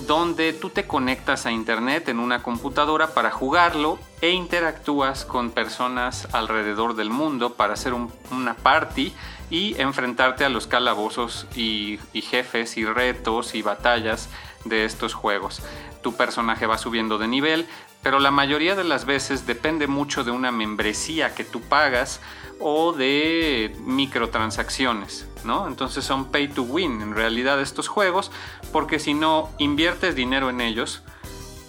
donde 0.07 0.53
tú 0.53 0.71
te 0.71 0.87
conectas 0.87 1.47
a 1.47 1.53
internet 1.53 2.09
en 2.09 2.19
una 2.21 2.43
computadora 2.43 3.15
para 3.15 3.31
jugarlo 3.31 3.99
e 4.21 4.31
interactúas 4.31 5.25
con 5.25 5.51
personas 5.51 6.29
alrededor 6.33 6.97
del 6.97 7.11
mundo 7.11 7.55
para 7.55 7.75
hacer 7.75 7.95
una 7.95 8.55
party 8.55 9.13
y 9.51 9.81
enfrentarte 9.81 10.45
a 10.45 10.49
los 10.49 10.67
calabozos 10.67 11.47
y, 11.55 11.99
jefes 12.13 12.77
y 12.77 12.85
retos 12.85 13.55
y 13.55 13.63
batallas 13.63 14.29
de 14.65 14.85
estos 14.85 15.15
juegos. 15.15 15.63
Tu 16.03 16.15
personaje 16.15 16.67
va 16.67 16.79
subiendo 16.79 17.19
de 17.19 17.29
nivel, 17.29 17.67
pero 18.03 18.19
la 18.19 18.31
mayoría 18.31 18.75
de 18.75 18.85
las 18.85 19.05
veces 19.05 19.47
depende 19.47 19.87
mucho 19.87 20.25
de 20.25 20.31
una 20.31 20.53
membresía 20.53 21.35
que 21.35 21.45
tú 21.45 21.61
pagas 21.61 22.21
o 22.61 22.93
de 22.93 23.75
microtransacciones, 23.85 25.28
¿no? 25.44 25.66
Entonces 25.66 26.05
son 26.05 26.27
pay 26.27 26.48
to 26.48 26.62
win 26.62 27.01
en 27.03 27.14
realidad 27.14 27.61
estos 27.61 27.88
juegos, 27.88 28.31
porque 28.72 28.98
si 28.98 29.14
no 29.14 29.51
inviertes 29.59 30.14
dinero 30.14 30.51
en 30.51 30.61
ellos, 30.61 31.03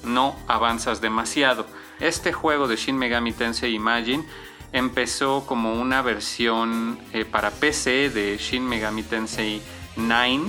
no 0.04 0.36
avanzas 0.48 1.02
demasiado. 1.02 1.66
Este 2.00 2.32
juego 2.34 2.68
de 2.68 2.76
Shin 2.78 2.98
Megami 2.98 3.34
Tensei 3.34 3.74
Imagine 3.74 4.26
empezó 4.72 5.46
como 5.46 5.74
una 5.74 6.02
versión 6.02 7.00
eh, 7.14 7.26
para 7.26 7.52
PC 7.52 8.10
de 8.10 8.38
Shin 8.38 8.66
Megami 8.68 9.04
Tensei 9.04 9.62
9, 9.96 10.46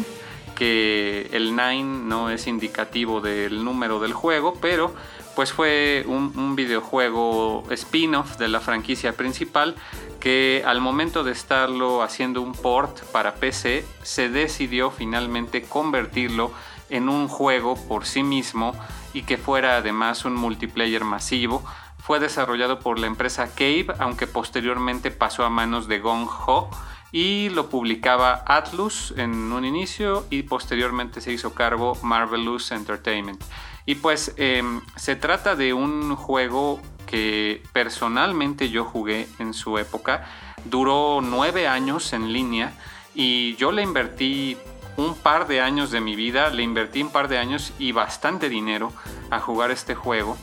que 0.54 1.28
el 1.32 1.56
9 1.56 1.82
no 1.82 2.30
es 2.30 2.46
indicativo 2.46 3.20
del 3.20 3.64
número 3.64 3.98
del 3.98 4.12
juego, 4.12 4.58
pero 4.60 4.94
pues 5.34 5.52
fue 5.52 6.04
un, 6.06 6.56
videojuego 6.56 7.64
spin-off 7.70 8.36
de 8.36 8.48
la 8.48 8.60
franquicia 8.60 9.16
principal 9.16 9.76
que 10.18 10.62
al 10.66 10.80
momento 10.80 11.24
de 11.24 11.32
estarlo 11.32 12.02
haciendo 12.02 12.42
un 12.42 12.52
port 12.52 13.00
para 13.12 13.34
PC 13.36 13.84
se 14.02 14.28
decidió 14.28 14.90
finalmente 14.90 15.62
convertirlo 15.62 16.52
en 16.90 17.08
un 17.08 17.28
juego 17.28 17.76
por 17.88 18.04
sí 18.04 18.22
mismo 18.22 18.74
y 19.14 19.22
que 19.22 19.38
fuera 19.38 19.76
además 19.76 20.24
un 20.24 20.34
multiplayer 20.34 21.04
masivo. 21.04 21.64
Fue 21.98 22.18
desarrollado 22.18 22.80
por 22.80 22.98
la 22.98 23.06
empresa 23.06 23.48
Cave, 23.54 23.86
aunque 23.98 24.26
posteriormente 24.26 25.10
pasó 25.10 25.44
a 25.44 25.50
manos 25.50 25.86
de 25.86 26.00
Gong 26.00 26.28
Ho 26.46 26.70
y 27.12 27.48
lo 27.50 27.68
publicaba 27.68 28.44
Atlus 28.46 29.14
en 29.16 29.52
un 29.52 29.64
inicio 29.64 30.26
y 30.30 30.42
posteriormente 30.42 31.20
se 31.20 31.32
hizo 31.32 31.54
cargo 31.54 31.96
Marvelous 32.02 32.70
Entertainment. 32.72 33.42
Y 33.90 33.96
pues 33.96 34.34
em, 34.36 34.82
se 34.94 35.16
trata 35.16 35.56
de 35.56 35.74
un 35.74 36.14
juego 36.14 36.80
que 37.08 37.60
personalmente 37.72 38.70
yo 38.70 38.84
jugué 38.84 39.26
en 39.40 39.52
su 39.52 39.78
época. 39.78 40.28
Duró 40.64 41.18
nueve 41.20 41.66
años 41.66 42.12
en 42.12 42.32
línea 42.32 42.72
y 43.16 43.56
yo 43.56 43.72
le 43.72 43.82
invertí 43.82 44.56
un 44.96 45.16
par 45.16 45.48
de 45.48 45.60
años 45.60 45.90
de 45.90 46.00
mi 46.00 46.14
vida, 46.14 46.50
le 46.50 46.62
invertí 46.62 47.02
un 47.02 47.10
par 47.10 47.26
de 47.26 47.38
años 47.38 47.72
y 47.80 47.90
bastante 47.90 48.48
dinero 48.48 48.92
a 49.28 49.40
jugar 49.40 49.72
este 49.72 49.96
juego 49.96 50.38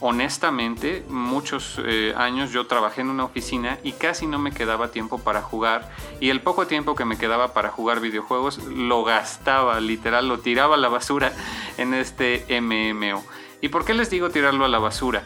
honestamente, 0.00 1.04
muchos 1.08 1.80
eh, 1.84 2.14
años 2.16 2.50
yo 2.50 2.66
trabajé 2.66 3.02
en 3.02 3.10
una 3.10 3.24
oficina 3.24 3.78
y 3.84 3.92
casi 3.92 4.26
no 4.26 4.38
me 4.38 4.52
quedaba 4.52 4.90
tiempo 4.90 5.18
para 5.18 5.42
jugar. 5.42 5.90
Y 6.20 6.30
el 6.30 6.40
poco 6.40 6.66
tiempo 6.66 6.94
que 6.94 7.04
me 7.04 7.18
quedaba 7.18 7.52
para 7.52 7.70
jugar 7.70 8.00
videojuegos 8.00 8.58
lo 8.64 9.04
gastaba, 9.04 9.78
literal, 9.80 10.28
lo 10.28 10.40
tiraba 10.40 10.74
a 10.74 10.78
la 10.78 10.88
basura 10.88 11.32
en 11.76 11.94
este 11.94 12.44
MMO. 12.60 13.22
¿Y 13.60 13.68
por 13.68 13.84
qué 13.84 13.94
les 13.94 14.10
digo 14.10 14.30
tirarlo 14.30 14.64
a 14.64 14.68
la 14.68 14.78
basura? 14.78 15.24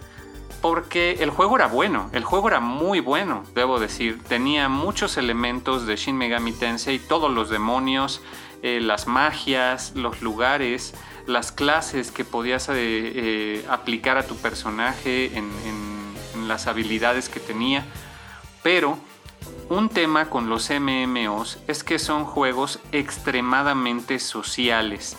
Porque 0.60 1.18
el 1.20 1.30
juego 1.30 1.56
era 1.56 1.66
bueno, 1.66 2.08
el 2.12 2.24
juego 2.24 2.48
era 2.48 2.58
muy 2.58 3.00
bueno, 3.00 3.44
debo 3.54 3.78
decir. 3.78 4.22
Tenía 4.24 4.68
muchos 4.68 5.16
elementos 5.18 5.86
de 5.86 5.96
Shin 5.96 6.16
Megami 6.16 6.52
Tensei, 6.52 6.98
todos 6.98 7.30
los 7.30 7.50
demonios, 7.50 8.22
eh, 8.62 8.80
las 8.80 9.06
magias, 9.06 9.92
los 9.94 10.22
lugares 10.22 10.94
las 11.26 11.52
clases 11.52 12.10
que 12.10 12.24
podías 12.24 12.68
eh, 12.68 12.74
eh, 12.76 13.64
aplicar 13.68 14.18
a 14.18 14.26
tu 14.26 14.36
personaje, 14.36 15.36
en, 15.36 15.50
las 16.48 16.66
habilidades 16.66 17.30
que 17.30 17.40
tenía. 17.40 17.86
Pero 18.62 18.98
un 19.70 19.88
tema 19.88 20.28
con 20.28 20.50
los 20.50 20.68
MMOs 20.68 21.58
es 21.68 21.82
que 21.82 21.98
son 21.98 22.26
juegos 22.26 22.80
extremadamente 22.92 24.18
sociales. 24.18 25.16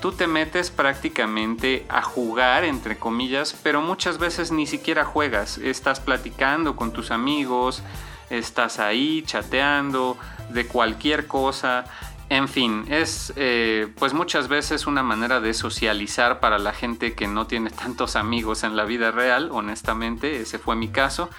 Tú 0.00 0.12
te 0.12 0.28
metes 0.28 0.70
prácticamente 0.70 1.84
a 1.88 2.02
jugar, 2.02 2.62
entre 2.62 2.96
comillas, 2.96 3.56
pero 3.64 3.80
muchas 3.80 4.18
veces 4.18 4.52
ni 4.52 4.68
siquiera 4.68 5.04
juegas. 5.04 5.58
Estás 5.58 5.98
platicando 5.98 6.76
con 6.76 6.92
tus 6.92 7.10
amigos, 7.10 7.82
estás 8.30 8.78
ahí 8.78 9.22
chateando 9.26 10.16
de 10.50 10.66
cualquier 10.66 11.26
cosa. 11.26 11.84
En 12.30 12.46
fin, 12.46 12.84
es 12.88 13.32
eh, 13.36 13.88
pues 13.98 14.12
muchas 14.12 14.48
veces 14.48 14.86
una 14.86 15.02
manera 15.02 15.40
de 15.40 15.54
socializar 15.54 16.40
para 16.40 16.58
la 16.58 16.74
gente 16.74 17.14
que 17.14 17.26
no 17.26 17.46
tiene 17.46 17.70
tantos 17.70 18.16
amigos 18.16 18.64
en 18.64 18.76
la 18.76 18.84
vida 18.84 19.10
real, 19.10 19.48
honestamente, 19.50 20.42
ese 20.42 20.58
fue 20.58 20.76
mi 20.76 20.88
caso, 20.88 21.30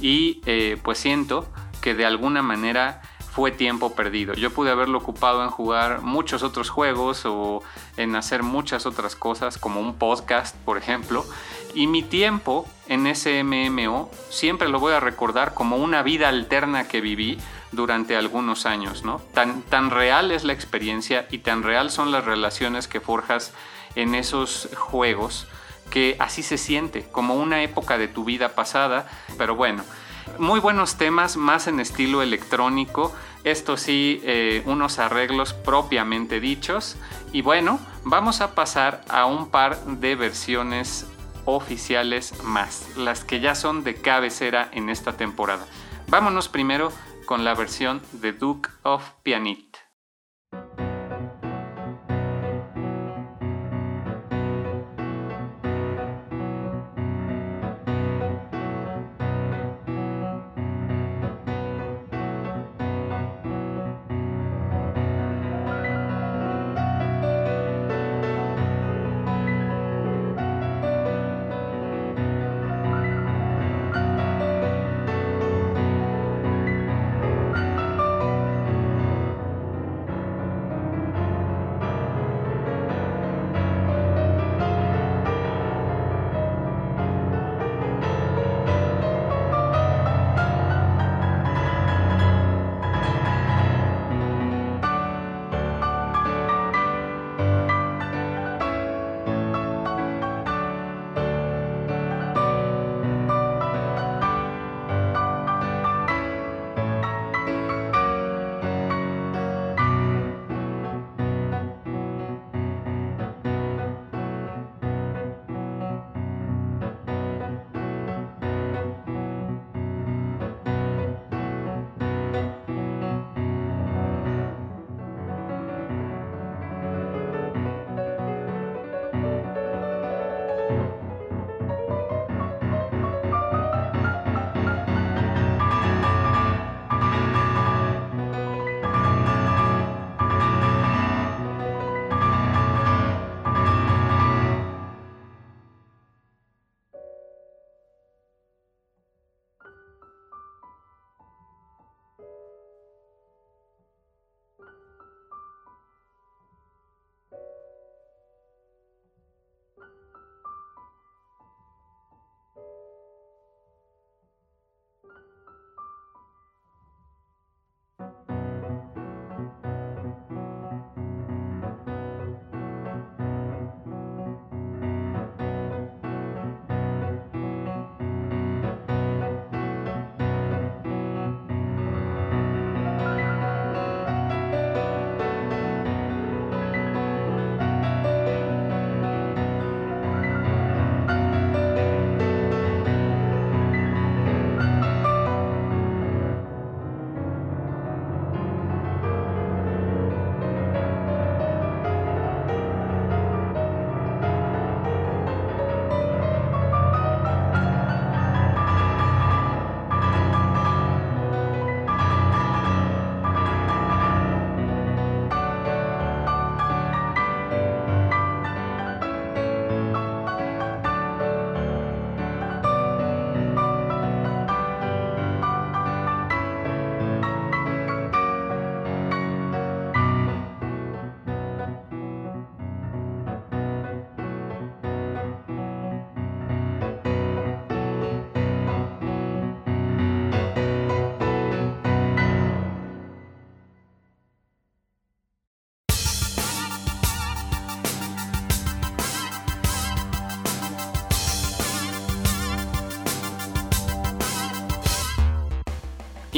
y 0.00 0.40
eh, 0.46 0.78
pues 0.82 0.98
siento 0.98 1.48
que 1.80 1.94
de 1.94 2.06
alguna 2.06 2.42
manera 2.42 3.02
fue 3.32 3.50
tiempo 3.52 3.94
perdido. 3.94 4.34
Yo 4.34 4.50
pude 4.50 4.70
haberlo 4.70 4.98
ocupado 4.98 5.42
en 5.42 5.48
jugar 5.48 6.02
muchos 6.02 6.42
otros 6.42 6.68
juegos 6.70 7.24
o 7.24 7.62
en 7.96 8.14
hacer 8.16 8.42
muchas 8.42 8.84
otras 8.84 9.16
cosas, 9.16 9.58
como 9.58 9.80
un 9.80 9.94
podcast, 9.94 10.56
por 10.64 10.76
ejemplo, 10.76 11.24
y 11.72 11.86
mi 11.86 12.02
tiempo 12.02 12.66
en 12.88 13.06
ese 13.06 13.42
MMO 13.42 14.10
siempre 14.28 14.68
lo 14.68 14.80
voy 14.80 14.92
a 14.92 15.00
recordar 15.00 15.54
como 15.54 15.76
una 15.76 16.02
vida 16.02 16.28
alterna 16.28 16.88
que 16.88 17.00
viví 17.00 17.38
durante 17.72 18.16
algunos 18.16 18.66
años, 18.66 19.04
¿no? 19.04 19.20
Tan, 19.34 19.62
tan 19.62 19.90
real 19.90 20.30
es 20.30 20.44
la 20.44 20.52
experiencia 20.52 21.26
y 21.30 21.38
tan 21.38 21.62
real 21.62 21.90
son 21.90 22.12
las 22.12 22.24
relaciones 22.24 22.86
que 22.86 23.00
forjas 23.00 23.52
en 23.94 24.14
esos 24.14 24.68
juegos 24.76 25.46
que 25.90 26.16
así 26.18 26.42
se 26.42 26.56
siente, 26.56 27.06
como 27.12 27.34
una 27.34 27.62
época 27.62 27.98
de 27.98 28.08
tu 28.08 28.24
vida 28.24 28.54
pasada, 28.54 29.06
pero 29.36 29.54
bueno, 29.54 29.84
muy 30.38 30.58
buenos 30.58 30.96
temas, 30.96 31.36
más 31.36 31.66
en 31.66 31.80
estilo 31.80 32.22
electrónico, 32.22 33.14
esto 33.44 33.76
sí, 33.76 34.20
eh, 34.24 34.62
unos 34.64 34.98
arreglos 34.98 35.52
propiamente 35.52 36.40
dichos, 36.40 36.96
y 37.32 37.42
bueno, 37.42 37.78
vamos 38.04 38.40
a 38.40 38.54
pasar 38.54 39.02
a 39.08 39.26
un 39.26 39.50
par 39.50 39.84
de 39.84 40.14
versiones 40.14 41.06
oficiales 41.44 42.42
más, 42.42 42.96
las 42.96 43.24
que 43.24 43.40
ya 43.40 43.54
son 43.54 43.84
de 43.84 43.96
cabecera 43.96 44.70
en 44.72 44.88
esta 44.88 45.12
temporada. 45.18 45.66
Vámonos 46.06 46.48
primero 46.48 46.90
con 47.24 47.44
la 47.44 47.54
versión 47.54 48.02
de 48.12 48.32
Duke 48.32 48.70
of 48.82 49.02
Pianit. 49.22 49.71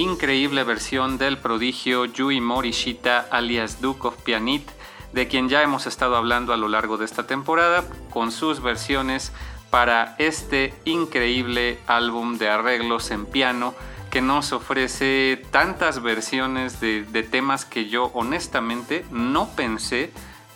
Increíble 0.04 0.64
versión 0.64 1.16
del 1.16 1.38
prodigio 1.38 2.04
Yui 2.04 2.38
Morishita 2.38 3.26
alias 3.30 3.80
Duke 3.80 4.08
of 4.08 4.22
Pianit, 4.22 4.68
de 5.14 5.28
quien 5.28 5.48
ya 5.48 5.62
hemos 5.62 5.86
estado 5.86 6.16
hablando 6.16 6.52
a 6.52 6.58
lo 6.58 6.68
largo 6.68 6.98
de 6.98 7.06
esta 7.06 7.26
temporada, 7.26 7.84
con 8.10 8.30
sus 8.30 8.60
versiones 8.60 9.32
para 9.70 10.14
este 10.18 10.74
increíble 10.84 11.78
álbum 11.86 12.36
de 12.36 12.50
arreglos 12.50 13.10
en 13.10 13.24
piano 13.24 13.74
que 14.10 14.20
nos 14.20 14.52
ofrece 14.52 15.42
tantas 15.50 16.02
versiones 16.02 16.80
de, 16.80 17.04
de 17.04 17.22
temas 17.22 17.64
que 17.64 17.88
yo 17.88 18.10
honestamente 18.12 19.06
no 19.10 19.48
pensé 19.56 20.12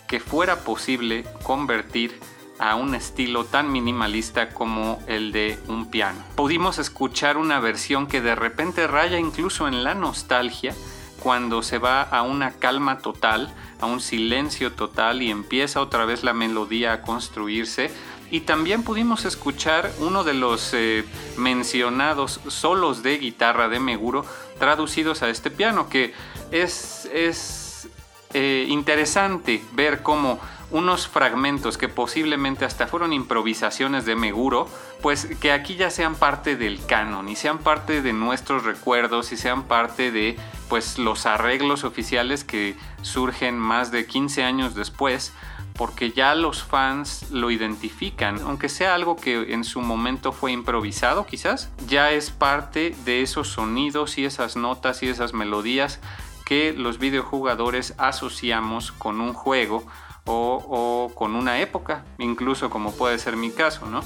que 0.07 0.19
fuera 0.19 0.59
posible 0.59 1.25
convertir 1.41 2.19
a 2.59 2.75
un 2.75 2.93
estilo 2.93 3.45
tan 3.45 3.71
minimalista 3.71 4.49
como 4.49 5.01
el 5.07 5.31
de 5.31 5.57
un 5.67 5.89
piano. 5.89 6.23
Pudimos 6.35 6.77
escuchar 6.77 7.37
una 7.37 7.59
versión 7.59 8.07
que 8.07 8.21
de 8.21 8.35
repente 8.35 8.85
raya 8.85 9.17
incluso 9.17 9.67
en 9.67 9.83
la 9.83 9.95
nostalgia 9.95 10.75
cuando 11.19 11.63
se 11.63 11.77
va 11.77 12.01
a 12.01 12.21
una 12.21 12.51
calma 12.51 12.99
total, 12.99 13.53
a 13.79 13.85
un 13.85 13.99
silencio 13.99 14.73
total 14.73 15.21
y 15.21 15.31
empieza 15.31 15.81
otra 15.81 16.05
vez 16.05 16.23
la 16.23 16.33
melodía 16.33 16.93
a 16.93 17.01
construirse. 17.01 17.91
Y 18.31 18.41
también 18.41 18.83
pudimos 18.83 19.25
escuchar 19.25 19.91
uno 19.99 20.23
de 20.23 20.35
los 20.35 20.73
eh, 20.73 21.03
mencionados 21.37 22.39
solos 22.47 23.01
de 23.01 23.17
guitarra 23.17 23.69
de 23.69 23.79
Meguro 23.79 24.23
traducidos 24.59 25.23
a 25.23 25.29
este 25.29 25.49
piano, 25.49 25.89
que 25.89 26.13
es, 26.51 27.09
es 27.11 27.89
eh, 28.33 28.65
interesante 28.69 29.63
ver 29.71 30.03
cómo 30.03 30.39
unos 30.71 31.07
fragmentos 31.07 31.77
que 31.77 31.89
posiblemente 31.89 32.65
hasta 32.65 32.87
fueron 32.87 33.13
improvisaciones 33.13 34.05
de 34.05 34.15
Meguro, 34.15 34.67
pues 35.01 35.25
que 35.39 35.51
aquí 35.51 35.75
ya 35.75 35.89
sean 35.89 36.15
parte 36.15 36.55
del 36.55 36.85
canon 36.85 37.29
y 37.29 37.35
sean 37.35 37.59
parte 37.59 38.01
de 38.01 38.13
nuestros 38.13 38.63
recuerdos 38.63 39.31
y 39.31 39.37
sean 39.37 39.63
parte 39.63 40.11
de 40.11 40.37
pues 40.67 40.99
los 40.99 41.25
arreglos 41.25 41.83
oficiales 41.83 42.43
que 42.43 42.75
surgen 43.01 43.57
más 43.57 43.91
de 43.91 44.05
15 44.05 44.43
años 44.43 44.75
después 44.75 45.33
porque 45.79 46.11
ya 46.11 46.35
los 46.35 46.61
fans 46.61 47.31
lo 47.31 47.51
identifican, 47.51 48.41
aunque 48.41 48.67
sea 48.67 48.95
algo 48.95 49.15
que 49.15 49.53
en 49.53 49.63
su 49.63 49.79
momento 49.79 50.33
fue 50.33 50.51
improvisado 50.51 51.25
quizás, 51.25 51.69
ya 51.87 52.11
es 52.11 52.31
parte 52.31 52.93
de 53.05 53.21
esos 53.21 53.47
sonidos 53.47 54.17
y 54.17 54.25
esas 54.25 54.57
notas 54.57 55.01
y 55.03 55.07
esas 55.07 55.33
melodías 55.33 56.01
que 56.45 56.73
los 56.73 56.99
videojugadores 56.99 57.93
asociamos 57.97 58.91
con 58.91 59.21
un 59.21 59.33
juego 59.33 59.85
o, 60.29 61.11
con 61.15 61.35
una 61.35 61.59
época, 61.59 62.05
incluso 62.17 62.69
como 62.69 62.91
puede 62.93 63.17
ser 63.19 63.35
mi 63.35 63.51
caso, 63.51 63.85
¿no? 63.87 64.01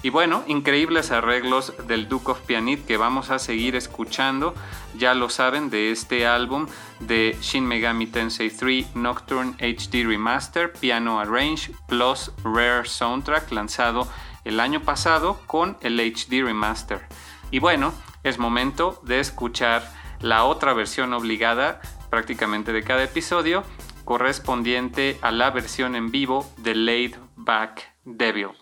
Y 0.00 0.10
bueno, 0.10 0.44
increíbles 0.46 1.10
arreglos 1.10 1.74
del 1.88 2.08
Duke 2.08 2.30
of 2.30 2.40
Pianit 2.42 2.86
que 2.86 2.96
vamos 2.96 3.30
a 3.30 3.40
seguir 3.40 3.74
escuchando, 3.74 4.54
ya 4.96 5.12
lo 5.14 5.28
saben, 5.28 5.70
de 5.70 5.90
este 5.90 6.24
álbum 6.24 6.68
de 7.00 7.36
Shin 7.40 7.66
Megami 7.66 8.06
Tensei 8.06 8.48
3 8.48 8.94
Nocturne 8.94 9.54
HD 9.58 10.06
Remaster, 10.06 10.72
Piano 10.72 11.18
Arrange 11.18 11.72
plus 11.88 12.30
Rare 12.44 12.86
Soundtrack 12.86 13.50
lanzado 13.50 14.06
el 14.44 14.60
año 14.60 14.82
pasado 14.82 15.40
con 15.48 15.76
el 15.80 15.98
HD 15.98 16.44
Remaster. 16.44 17.00
Y 17.50 17.58
bueno, 17.58 17.92
es 18.22 18.38
momento 18.38 19.00
de 19.02 19.18
escuchar 19.18 19.90
la 20.20 20.44
otra 20.44 20.74
versión 20.74 21.12
obligada 21.12 21.80
prácticamente 22.08 22.72
de 22.72 22.82
cada 22.82 23.02
episodio, 23.02 23.64
correspondiente 24.08 25.18
a 25.20 25.30
la 25.30 25.50
versión 25.50 25.94
en 25.94 26.10
vivo 26.10 26.50
de 26.56 26.74
Laid 26.74 27.16
Back 27.36 27.94
Devil. 28.06 28.52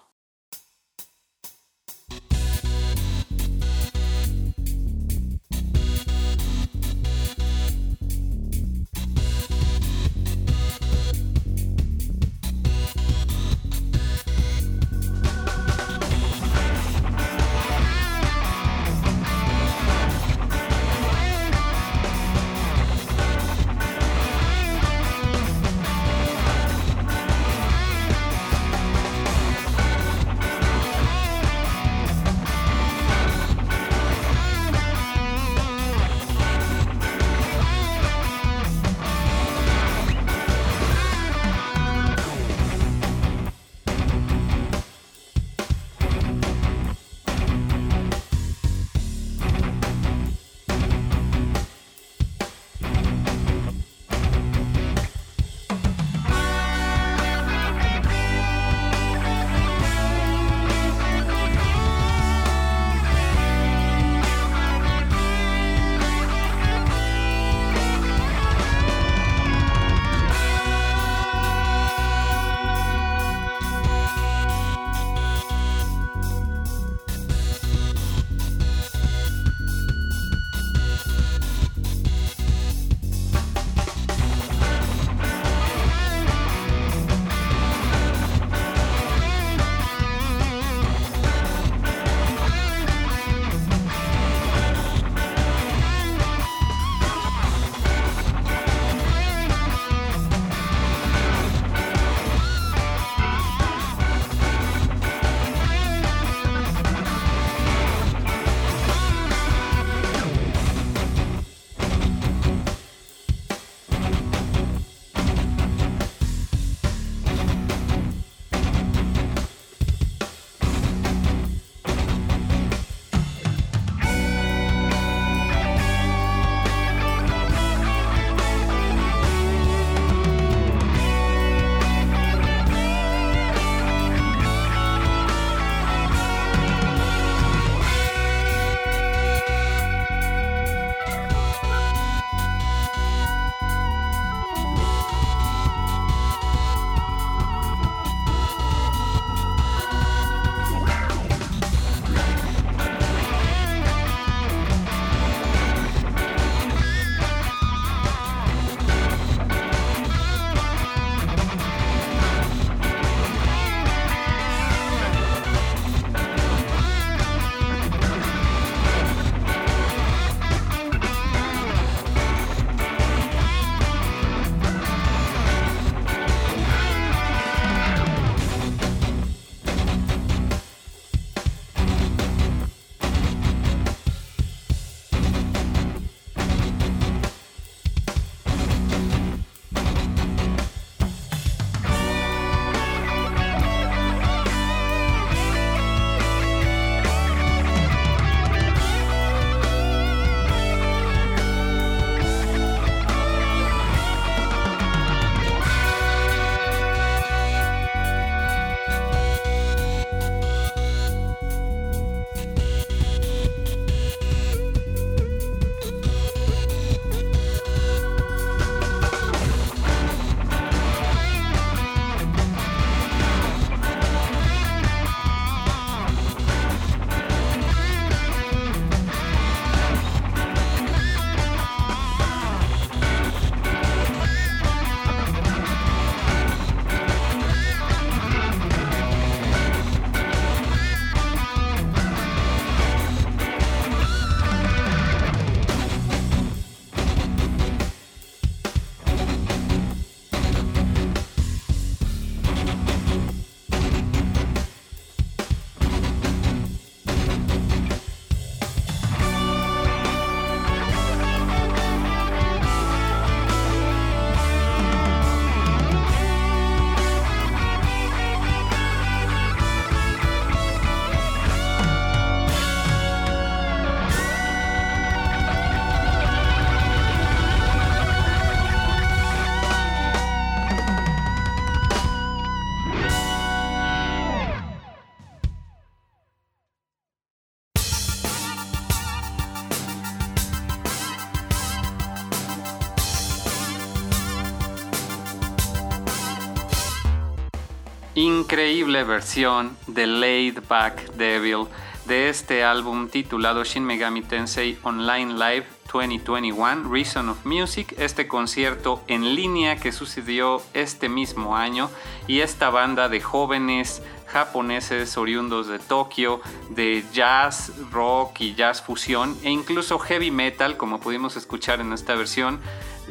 Versión 298.86 299.76
de 299.88 300.06
Laid 300.06 300.60
Back 300.68 301.12
Devil 301.14 301.66
de 302.04 302.28
este 302.28 302.62
álbum 302.62 303.08
titulado 303.08 303.64
Shin 303.64 303.84
Megami 303.84 304.22
Tensei 304.22 304.78
Online 304.84 305.32
Live 305.32 305.66
2021 305.92 306.88
Reason 306.88 307.28
of 307.28 307.44
Music, 307.44 307.94
este 307.98 308.28
concierto 308.28 309.02
en 309.08 309.34
línea 309.34 309.76
que 309.76 309.90
sucedió 309.90 310.62
este 310.72 311.08
mismo 311.08 311.56
año 311.56 311.90
y 312.28 312.40
esta 312.40 312.70
banda 312.70 313.08
de 313.08 313.20
jóvenes 313.20 314.02
japoneses 314.28 315.16
oriundos 315.18 315.66
de 315.66 315.80
Tokio, 315.80 316.40
de 316.70 317.04
jazz, 317.12 317.72
rock 317.90 318.40
y 318.40 318.54
jazz 318.54 318.82
fusión 318.82 319.36
e 319.42 319.50
incluso 319.50 319.98
heavy 319.98 320.30
metal 320.30 320.76
como 320.76 321.00
pudimos 321.00 321.36
escuchar 321.36 321.80
en 321.80 321.92
esta 321.92 322.14
versión 322.14 322.60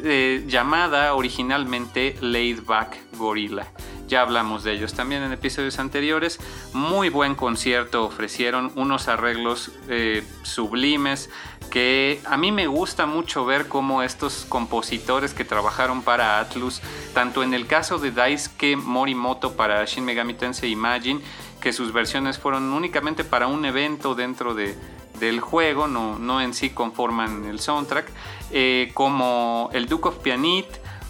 eh, 0.02 0.44
llamada 0.46 1.14
originalmente 1.14 2.16
Laid 2.22 2.64
Back 2.64 2.96
Gorilla. 3.18 3.66
Ya 4.08 4.20
hablamos 4.20 4.62
de 4.62 4.72
ellos 4.72 4.94
también 4.94 5.22
en 5.24 5.32
episodios 5.32 5.78
anteriores. 5.80 6.38
Muy 6.72 7.08
buen 7.08 7.34
concierto 7.34 8.04
ofrecieron, 8.04 8.70
unos 8.76 9.08
arreglos 9.08 9.72
eh, 9.88 10.22
sublimes 10.42 11.28
que 11.70 12.20
a 12.24 12.36
mí 12.36 12.52
me 12.52 12.68
gusta 12.68 13.06
mucho 13.06 13.44
ver 13.44 13.66
cómo 13.66 14.02
estos 14.02 14.46
compositores 14.48 15.34
que 15.34 15.44
trabajaron 15.44 16.02
para 16.02 16.38
Atlus, 16.38 16.80
tanto 17.12 17.42
en 17.42 17.54
el 17.54 17.66
caso 17.66 17.98
de 17.98 18.12
Daisuke 18.12 18.76
Morimoto 18.76 19.56
para 19.56 19.84
Shin 19.84 20.04
Megami 20.04 20.34
Tensei 20.34 20.70
Imagine, 20.70 21.20
que 21.60 21.72
sus 21.72 21.92
versiones 21.92 22.38
fueron 22.38 22.72
únicamente 22.72 23.24
para 23.24 23.48
un 23.48 23.64
evento 23.64 24.14
dentro 24.14 24.54
de, 24.54 24.76
del 25.18 25.40
juego, 25.40 25.88
no, 25.88 26.18
no 26.18 26.40
en 26.40 26.54
sí 26.54 26.70
conforman 26.70 27.44
el 27.46 27.58
soundtrack, 27.58 28.06
eh, 28.52 28.90
como 28.94 29.70
el 29.72 29.88
Duke 29.88 30.08
of 30.08 30.18
Pianit 30.18 30.66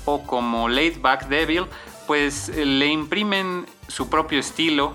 o 0.06 0.22
como 0.22 0.68
Laid 0.68 1.00
Back 1.00 1.28
Devil, 1.28 1.66
pues 2.06 2.48
eh, 2.48 2.64
le 2.64 2.86
imprimen 2.86 3.66
su 3.88 4.08
propio 4.08 4.38
estilo, 4.38 4.94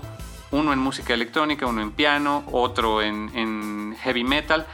uno 0.50 0.72
en 0.72 0.78
música 0.78 1.14
electrónica, 1.14 1.66
uno 1.66 1.82
en 1.82 1.92
piano, 1.92 2.44
otro 2.52 3.02
en, 3.02 3.96
heavy 4.02 4.24
metal, 4.24 4.66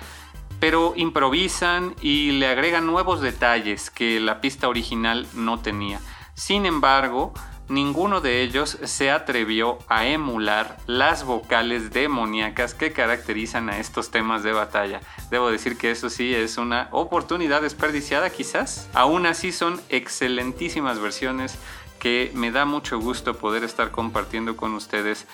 pero 0.61 0.93
improvisan 0.97 1.95
y 2.03 2.33
le 2.33 2.49
agregan 2.49 2.87
nuevos 2.87 3.21
detalles 3.21 3.91
que 3.91 4.19
la 4.21 4.41
pista 4.41 4.69
original 4.69 5.27
no 5.35 5.61
tenía. 5.61 6.01
Sin 6.35 6.67
embargo, 6.67 7.33
ninguno 7.69 8.21
de 8.21 8.43
ellos 8.43 8.79
se 8.83 9.11
atrevió 9.11 9.79
a 9.89 10.07
emular 10.07 10.79
las 10.87 11.25
vocales 11.25 11.91
demoníacas 11.93 12.75
que 12.75 12.93
caracterizan 12.93 13.69
a 13.69 13.79
estos 13.79 14.11
temas 14.11 14.43
de 14.43 14.53
batalla. 14.53 15.01
Debo 15.31 15.51
decir 15.51 15.77
que 15.77 15.93
eso 15.93 16.11
sí 16.11 16.35
es 16.35 16.59
una 16.59 16.89
oportunidad 16.91 17.63
desperdiciada 17.63 18.31
quizás. 18.31 18.89
Aún 18.95 19.27
así 19.27 19.53
son 19.53 19.81
excelentísimas 19.91 20.99
versiones 20.99 21.59
que 21.99 22.31
me 22.35 22.51
da 22.51 22.65
mucho 22.65 22.99
gusto 22.99 23.35
poder 23.35 23.65
estar 23.65 23.91
compartiendo 23.91 24.57
con 24.57 24.75
ustedes. 24.75 25.27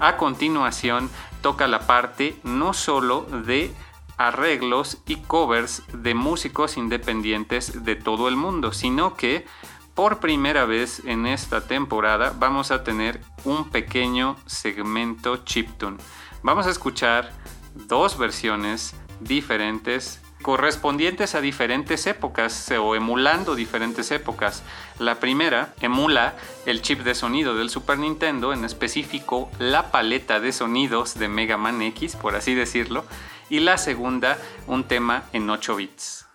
A 0.00 0.16
continuación 0.16 1.10
toca 1.40 1.66
la 1.66 1.86
parte 1.86 2.36
no 2.44 2.72
solo 2.72 3.22
de 3.22 3.74
arreglos 4.16 4.98
y 5.06 5.16
covers 5.16 5.82
de 5.92 6.14
músicos 6.14 6.76
independientes 6.76 7.84
de 7.84 7.96
todo 7.96 8.28
el 8.28 8.36
mundo, 8.36 8.72
sino 8.72 9.16
que 9.16 9.46
por 9.94 10.20
primera 10.20 10.64
vez 10.64 11.02
en 11.04 11.26
esta 11.26 11.66
temporada 11.66 12.34
vamos 12.38 12.70
a 12.70 12.82
tener 12.82 13.20
un 13.44 13.68
pequeño 13.68 14.36
segmento 14.46 15.38
chiptune. 15.38 15.98
Vamos 16.42 16.66
a 16.66 16.70
escuchar 16.70 17.32
dos 17.74 18.16
versiones 18.16 18.94
diferentes 19.20 20.21
correspondientes 20.42 21.34
a 21.34 21.40
diferentes 21.40 22.06
épocas 22.06 22.70
o 22.78 22.94
emulando 22.94 23.54
diferentes 23.54 24.10
épocas. 24.10 24.62
La 24.98 25.20
primera 25.20 25.72
emula 25.80 26.34
el 26.66 26.82
chip 26.82 27.00
de 27.00 27.14
sonido 27.14 27.54
del 27.54 27.70
Super 27.70 27.98
Nintendo, 27.98 28.52
en 28.52 28.64
específico 28.64 29.50
la 29.58 29.90
paleta 29.90 30.40
de 30.40 30.52
sonidos 30.52 31.18
de 31.18 31.28
Mega 31.28 31.56
Man 31.56 31.80
X, 31.80 32.16
por 32.16 32.34
así 32.36 32.54
decirlo, 32.54 33.04
y 33.48 33.60
la 33.60 33.78
segunda 33.78 34.38
un 34.66 34.84
tema 34.84 35.24
en 35.32 35.48
8 35.48 35.76
bits. 35.76 36.26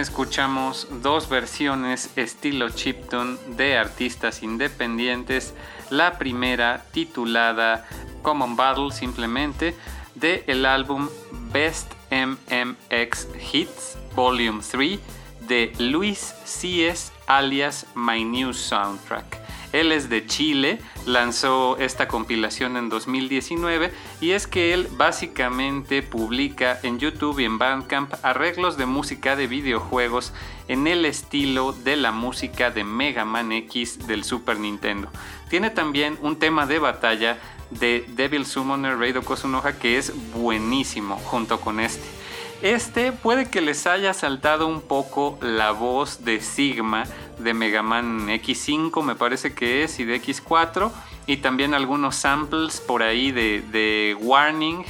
Escuchamos 0.00 0.88
dos 1.02 1.28
versiones 1.28 2.10
estilo 2.16 2.70
chiptune 2.70 3.38
de 3.56 3.76
artistas 3.76 4.42
independientes. 4.42 5.54
La 5.90 6.18
primera 6.18 6.84
titulada 6.90 7.86
Common 8.22 8.56
Battle 8.56 8.90
simplemente 8.92 9.76
de 10.14 10.44
el 10.46 10.64
álbum 10.64 11.08
Best 11.52 11.92
MMX 12.10 13.28
Hits 13.52 13.98
Volume 14.14 14.62
3 14.68 14.98
de 15.46 15.72
Luis 15.78 16.34
C.S. 16.44 17.12
alias 17.26 17.86
My 17.94 18.24
New 18.24 18.52
Soundtrack. 18.54 19.49
Él 19.72 19.92
es 19.92 20.08
de 20.08 20.26
Chile, 20.26 20.80
lanzó 21.06 21.76
esta 21.78 22.08
compilación 22.08 22.76
en 22.76 22.88
2019 22.88 23.92
y 24.20 24.32
es 24.32 24.46
que 24.46 24.72
él 24.74 24.88
básicamente 24.92 26.02
publica 26.02 26.78
en 26.82 26.98
YouTube 26.98 27.38
y 27.38 27.44
en 27.44 27.58
Bandcamp 27.58 28.12
arreglos 28.22 28.76
de 28.76 28.86
música 28.86 29.36
de 29.36 29.46
videojuegos 29.46 30.32
en 30.68 30.86
el 30.86 31.04
estilo 31.04 31.72
de 31.72 31.96
la 31.96 32.12
música 32.12 32.70
de 32.70 32.84
Mega 32.84 33.24
Man 33.24 33.52
X 33.52 34.06
del 34.06 34.24
Super 34.24 34.58
Nintendo. 34.58 35.10
Tiene 35.48 35.70
también 35.70 36.18
un 36.20 36.36
tema 36.36 36.66
de 36.66 36.78
batalla 36.78 37.38
de 37.70 38.04
Devil 38.08 38.46
Summoner 38.46 38.98
Raido 38.98 39.22
Kosunoha 39.22 39.78
que 39.78 39.98
es 39.98 40.12
buenísimo 40.32 41.16
junto 41.16 41.60
con 41.60 41.80
este. 41.80 42.19
Este 42.62 43.12
puede 43.12 43.48
que 43.48 43.62
les 43.62 43.86
haya 43.86 44.12
saltado 44.12 44.66
un 44.66 44.82
poco 44.82 45.38
la 45.40 45.70
voz 45.70 46.24
de 46.24 46.42
Sigma 46.42 47.04
de 47.38 47.54
Mega 47.54 47.82
Man 47.82 48.28
X5 48.28 49.02
me 49.02 49.14
parece 49.14 49.54
que 49.54 49.82
es 49.82 49.98
y 49.98 50.04
de 50.04 50.20
X4 50.20 50.90
y 51.26 51.38
también 51.38 51.72
algunos 51.72 52.16
samples 52.16 52.80
por 52.80 53.02
ahí 53.02 53.32
de, 53.32 54.14
Warning 54.20 54.84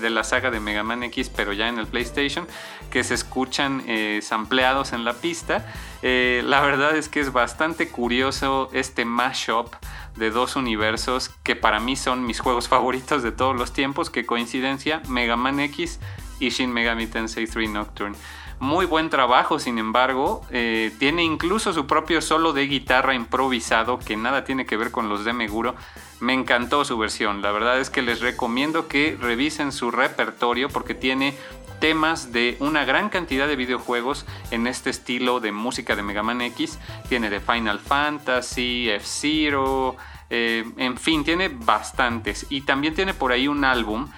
de 0.00 0.08
la 0.08 0.24
saga 0.24 0.50
de 0.50 0.58
Mega 0.58 0.84
Man 0.84 1.02
X 1.02 1.28
pero 1.28 1.52
ya 1.52 1.68
en 1.68 1.78
el 1.78 1.86
PlayStation 1.86 2.46
que 2.90 3.04
se 3.04 3.12
escuchan 3.12 3.82
eh, 3.86 4.20
sampleados 4.22 4.94
en 4.94 5.04
la 5.04 5.12
pista. 5.12 5.66
Eh, 6.02 6.42
la 6.46 6.60
verdad 6.62 6.96
es 6.96 7.10
que 7.10 7.20
es 7.20 7.32
bastante 7.32 7.88
curioso 7.88 8.70
este 8.72 9.04
mashup 9.04 9.74
de 10.16 10.30
dos 10.30 10.56
universos 10.56 11.30
que 11.42 11.56
para 11.56 11.80
mí 11.80 11.96
son 11.96 12.26
mis 12.26 12.40
juegos 12.40 12.68
favoritos 12.68 13.22
de 13.22 13.32
todos 13.32 13.56
los 13.56 13.72
tiempos. 13.72 14.10
Que 14.10 14.26
coincidencia, 14.26 15.00
Mega 15.08 15.36
Man 15.36 15.58
X 15.60 16.00
y 16.42 16.50
Shin 16.50 16.72
Megami 16.72 17.06
Tensei 17.06 17.46
3 17.46 17.70
Nocturne. 17.70 18.16
Muy 18.58 18.86
buen 18.86 19.10
trabajo, 19.10 19.58
sin 19.58 19.78
embargo, 19.78 20.44
eh, 20.50 20.92
tiene 20.98 21.24
incluso 21.24 21.72
su 21.72 21.86
propio 21.86 22.20
solo 22.20 22.52
de 22.52 22.66
guitarra 22.66 23.14
improvisado 23.14 23.98
que 23.98 24.16
nada 24.16 24.44
tiene 24.44 24.66
que 24.66 24.76
ver 24.76 24.90
con 24.90 25.08
los 25.08 25.24
de 25.24 25.32
Meguro. 25.32 25.74
Me 26.20 26.32
encantó 26.32 26.84
su 26.84 26.96
versión, 26.98 27.42
la 27.42 27.50
verdad 27.50 27.80
es 27.80 27.90
que 27.90 28.02
les 28.02 28.20
recomiendo 28.20 28.86
que 28.86 29.16
revisen 29.20 29.72
su 29.72 29.90
repertorio 29.90 30.68
porque 30.68 30.94
tiene 30.94 31.34
temas 31.80 32.30
de 32.30 32.56
una 32.60 32.84
gran 32.84 33.08
cantidad 33.08 33.48
de 33.48 33.56
videojuegos 33.56 34.26
en 34.52 34.68
este 34.68 34.90
estilo 34.90 35.40
de 35.40 35.50
música 35.50 35.96
de 35.96 36.04
Mega 36.04 36.22
Man 36.22 36.40
X. 36.40 36.78
Tiene 37.08 37.30
de 37.30 37.40
Final 37.40 37.80
Fantasy, 37.80 38.88
F-Zero, 38.90 39.96
eh, 40.34 40.64
en 40.78 40.96
fin, 40.96 41.24
tiene 41.24 41.48
bastantes. 41.48 42.46
Y 42.48 42.62
también 42.62 42.94
tiene 42.94 43.12
por 43.12 43.32
ahí 43.32 43.48
un 43.48 43.64
álbum 43.64 44.08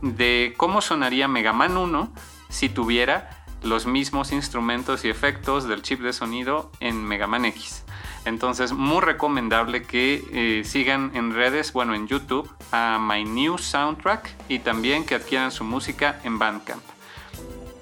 de 0.00 0.54
cómo 0.56 0.80
sonaría 0.80 1.26
Mega 1.26 1.52
Man 1.52 1.76
1 1.76 2.12
si 2.48 2.68
tuviera 2.68 3.44
los 3.64 3.84
mismos 3.84 4.30
instrumentos 4.30 5.04
y 5.04 5.08
efectos 5.08 5.66
del 5.66 5.82
chip 5.82 6.00
de 6.02 6.12
sonido 6.12 6.70
en 6.78 7.02
Mega 7.02 7.26
Man 7.26 7.44
X. 7.46 7.84
Entonces, 8.24 8.72
muy 8.72 9.00
recomendable 9.00 9.82
que 9.82 10.24
eh, 10.32 10.62
sigan 10.64 11.10
en 11.14 11.34
redes, 11.34 11.72
bueno, 11.72 11.96
en 11.96 12.06
YouTube, 12.06 12.48
a 12.70 12.98
My 13.00 13.24
New 13.24 13.58
Soundtrack 13.58 14.36
y 14.48 14.60
también 14.60 15.04
que 15.04 15.16
adquieran 15.16 15.50
su 15.50 15.64
música 15.64 16.20
en 16.22 16.38
Bandcamp. 16.38 16.82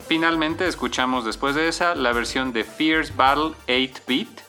Finalmente, 0.09 0.66
escuchamos 0.66 1.26
después 1.26 1.55
de 1.55 1.68
esa 1.68 1.95
la 1.95 2.12
versión 2.12 2.55
de 2.55 2.64
Fierce 2.64 3.12
Battle 3.14 3.53
8-Bit 3.66 4.41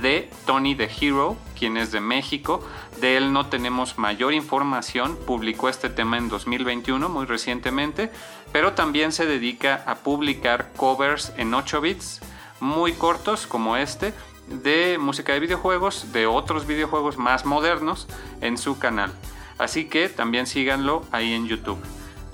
de 0.00 0.30
Tony 0.46 0.74
the 0.74 0.88
Hero, 1.00 1.36
quien 1.58 1.76
es 1.76 1.92
de 1.92 2.00
México. 2.00 2.66
De 3.00 3.16
él 3.16 3.32
no 3.32 3.46
tenemos 3.46 3.98
mayor 3.98 4.32
información, 4.32 5.18
publicó 5.26 5.68
este 5.68 5.88
tema 5.88 6.16
en 6.16 6.28
2021, 6.28 7.08
muy 7.08 7.26
recientemente, 7.26 8.10
pero 8.52 8.72
también 8.72 9.12
se 9.12 9.26
dedica 9.26 9.82
a 9.86 9.96
publicar 9.96 10.70
covers 10.76 11.32
en 11.36 11.52
8 11.52 11.80
bits, 11.80 12.20
muy 12.60 12.92
cortos 12.92 13.46
como 13.46 13.76
este, 13.76 14.14
de 14.48 14.98
música 14.98 15.32
de 15.32 15.40
videojuegos, 15.40 16.12
de 16.12 16.26
otros 16.26 16.66
videojuegos 16.66 17.16
más 17.18 17.44
modernos 17.44 18.06
en 18.40 18.58
su 18.58 18.78
canal. 18.78 19.12
Así 19.58 19.86
que 19.86 20.08
también 20.08 20.46
síganlo 20.46 21.04
ahí 21.10 21.32
en 21.32 21.46
YouTube. 21.46 21.78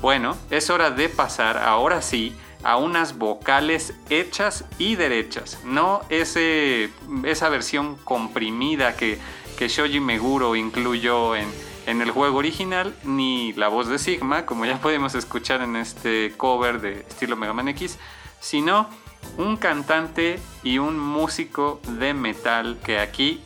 Bueno, 0.00 0.36
es 0.50 0.70
hora 0.70 0.90
de 0.90 1.08
pasar 1.08 1.58
ahora 1.58 2.02
sí 2.02 2.34
a 2.62 2.76
unas 2.76 3.16
vocales 3.16 3.94
hechas 4.11 4.64
y 4.78 4.96
derechas, 4.96 5.58
no 5.64 6.02
ese, 6.11 6.90
esa 7.24 7.48
versión 7.48 7.96
comprimida 7.96 8.96
que, 8.96 9.18
que 9.61 9.68
Shoji 9.68 10.00
Meguro 10.00 10.56
incluyó 10.56 11.36
en, 11.36 11.46
en 11.84 12.00
el 12.00 12.12
juego 12.12 12.38
original, 12.38 12.96
ni 13.04 13.52
la 13.52 13.68
voz 13.68 13.88
de 13.88 13.98
Sigma, 13.98 14.46
como 14.46 14.64
ya 14.64 14.78
podemos 14.80 15.14
escuchar 15.14 15.61
en 15.61 15.76
este 15.76 16.32
cover 16.38 16.80
de 16.80 17.00
estilo 17.00 17.36
Mega 17.36 17.52
Man 17.52 17.68
X, 17.68 17.98
sino 18.40 18.88
un 19.36 19.58
cantante 19.58 20.40
y 20.62 20.78
un 20.78 20.98
músico 20.98 21.78
de 21.98 22.14
metal 22.14 22.78
que 22.82 23.00
aquí 23.00 23.42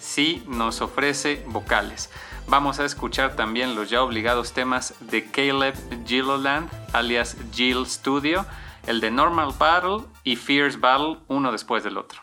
sí 0.00 0.42
nos 0.48 0.80
ofrece 0.80 1.44
vocales. 1.48 2.08
Vamos 2.46 2.80
a 2.80 2.86
escuchar 2.86 3.36
también 3.36 3.74
los 3.74 3.90
ya 3.90 4.02
obligados 4.02 4.54
temas 4.54 4.94
de 5.00 5.30
Caleb 5.30 5.74
Gilliland, 6.06 6.70
alias 6.94 7.36
Jill 7.52 7.84
Studio, 7.84 8.46
el 8.86 9.02
de 9.02 9.10
Normal 9.10 9.52
Battle 9.58 10.06
y 10.24 10.36
Fierce 10.36 10.78
Battle, 10.78 11.18
uno 11.28 11.52
después 11.52 11.84
del 11.84 11.98
otro. 11.98 12.22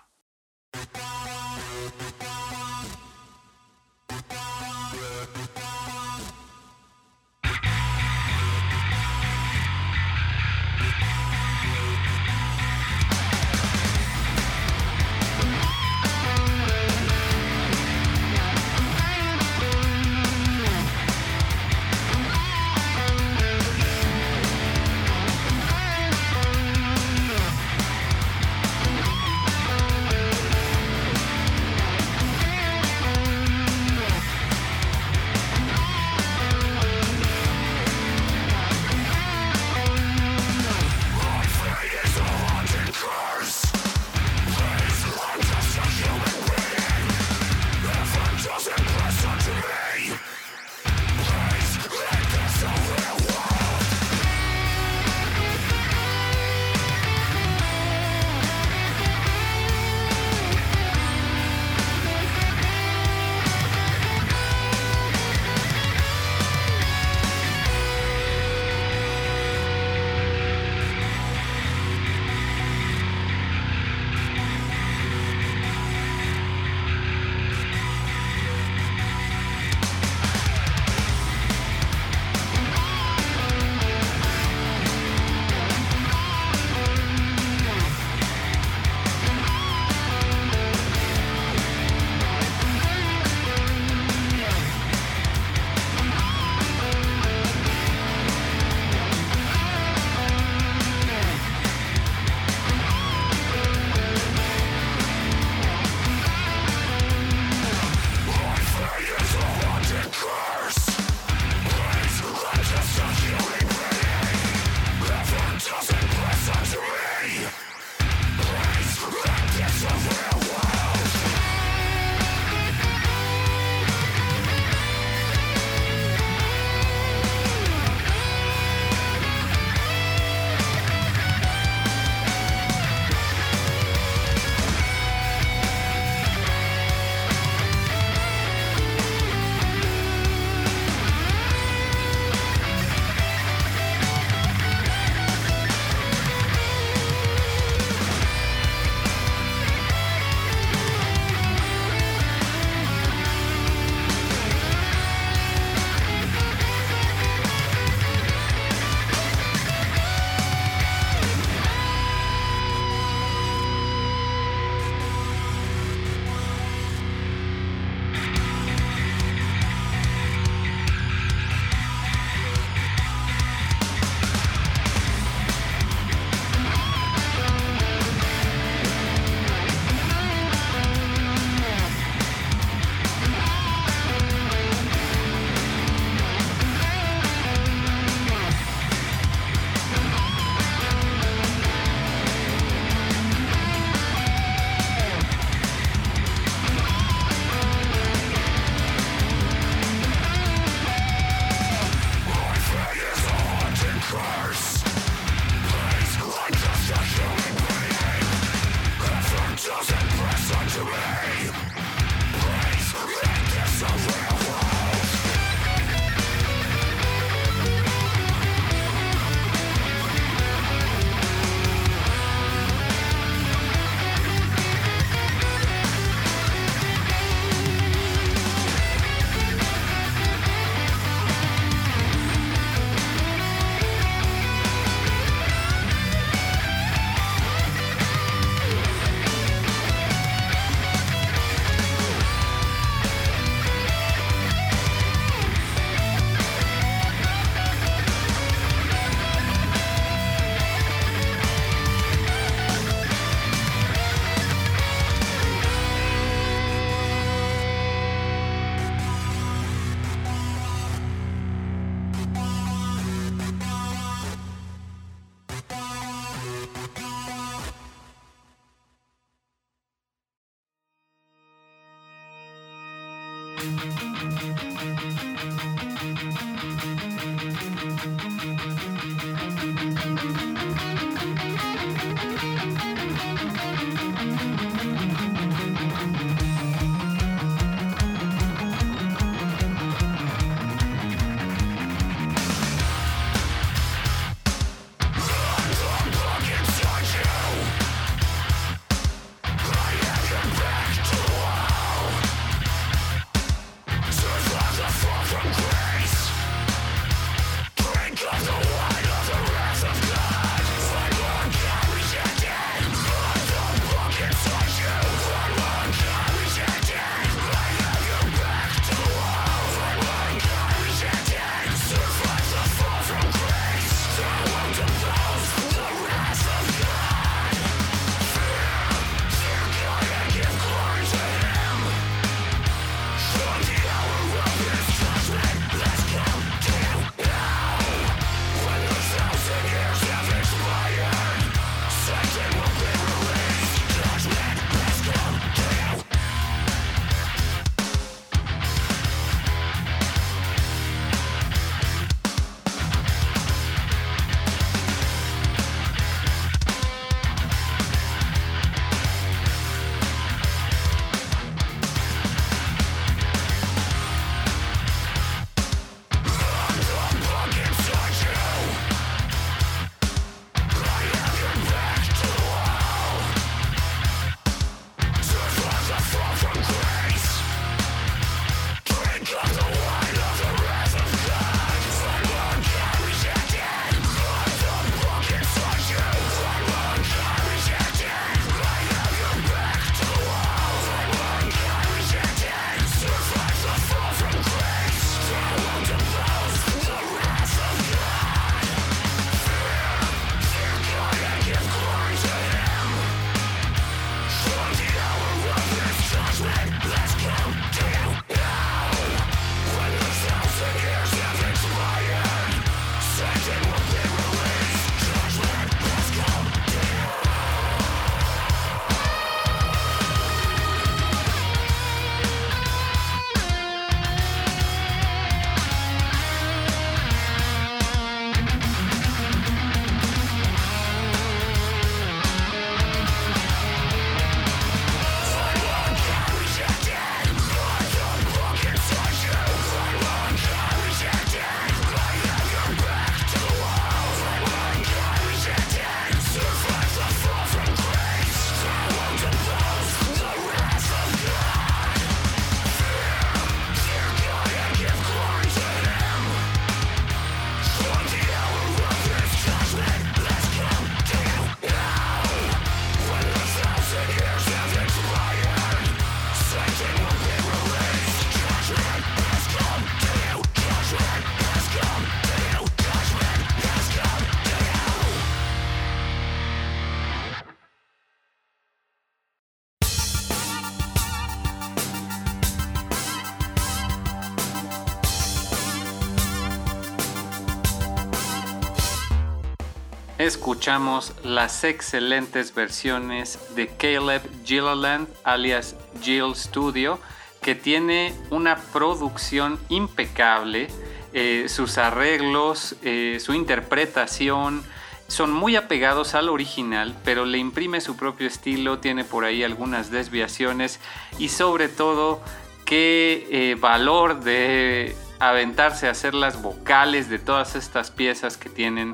Escuchamos 490.45 491.11
las 491.23 491.63
excelentes 491.63 492.53
versiones 492.53 493.39
de 493.55 493.65
Caleb 493.65 494.21
Gilliland 494.43 495.07
alias 495.23 495.75
Jill 496.03 496.35
Studio 496.35 496.99
que 497.41 497.55
tiene 497.55 498.13
una 498.29 498.55
producción 498.55 499.57
impecable, 499.69 500.67
eh, 501.13 501.45
sus 501.49 501.79
arreglos, 501.79 502.75
eh, 502.83 503.17
su 503.19 503.33
interpretación 503.33 504.63
son 505.07 505.33
muy 505.33 505.55
apegados 505.55 506.13
al 506.13 506.29
original, 506.29 506.95
pero 507.03 507.25
le 507.25 507.39
imprime 507.39 507.81
su 507.81 507.97
propio 507.97 508.27
estilo, 508.27 508.77
tiene 508.77 509.03
por 509.03 509.25
ahí 509.25 509.41
algunas 509.43 509.89
desviaciones 509.89 510.79
y 511.17 511.29
sobre 511.29 511.69
todo 511.69 512.21
qué 512.65 513.27
eh, 513.31 513.55
valor 513.59 514.19
de 514.19 514.95
aventarse 515.17 515.87
a 515.87 515.91
hacer 515.91 516.13
las 516.13 516.39
vocales 516.39 517.09
de 517.09 517.17
todas 517.17 517.55
estas 517.55 517.89
piezas 517.89 518.37
que 518.37 518.49
tienen 518.49 518.93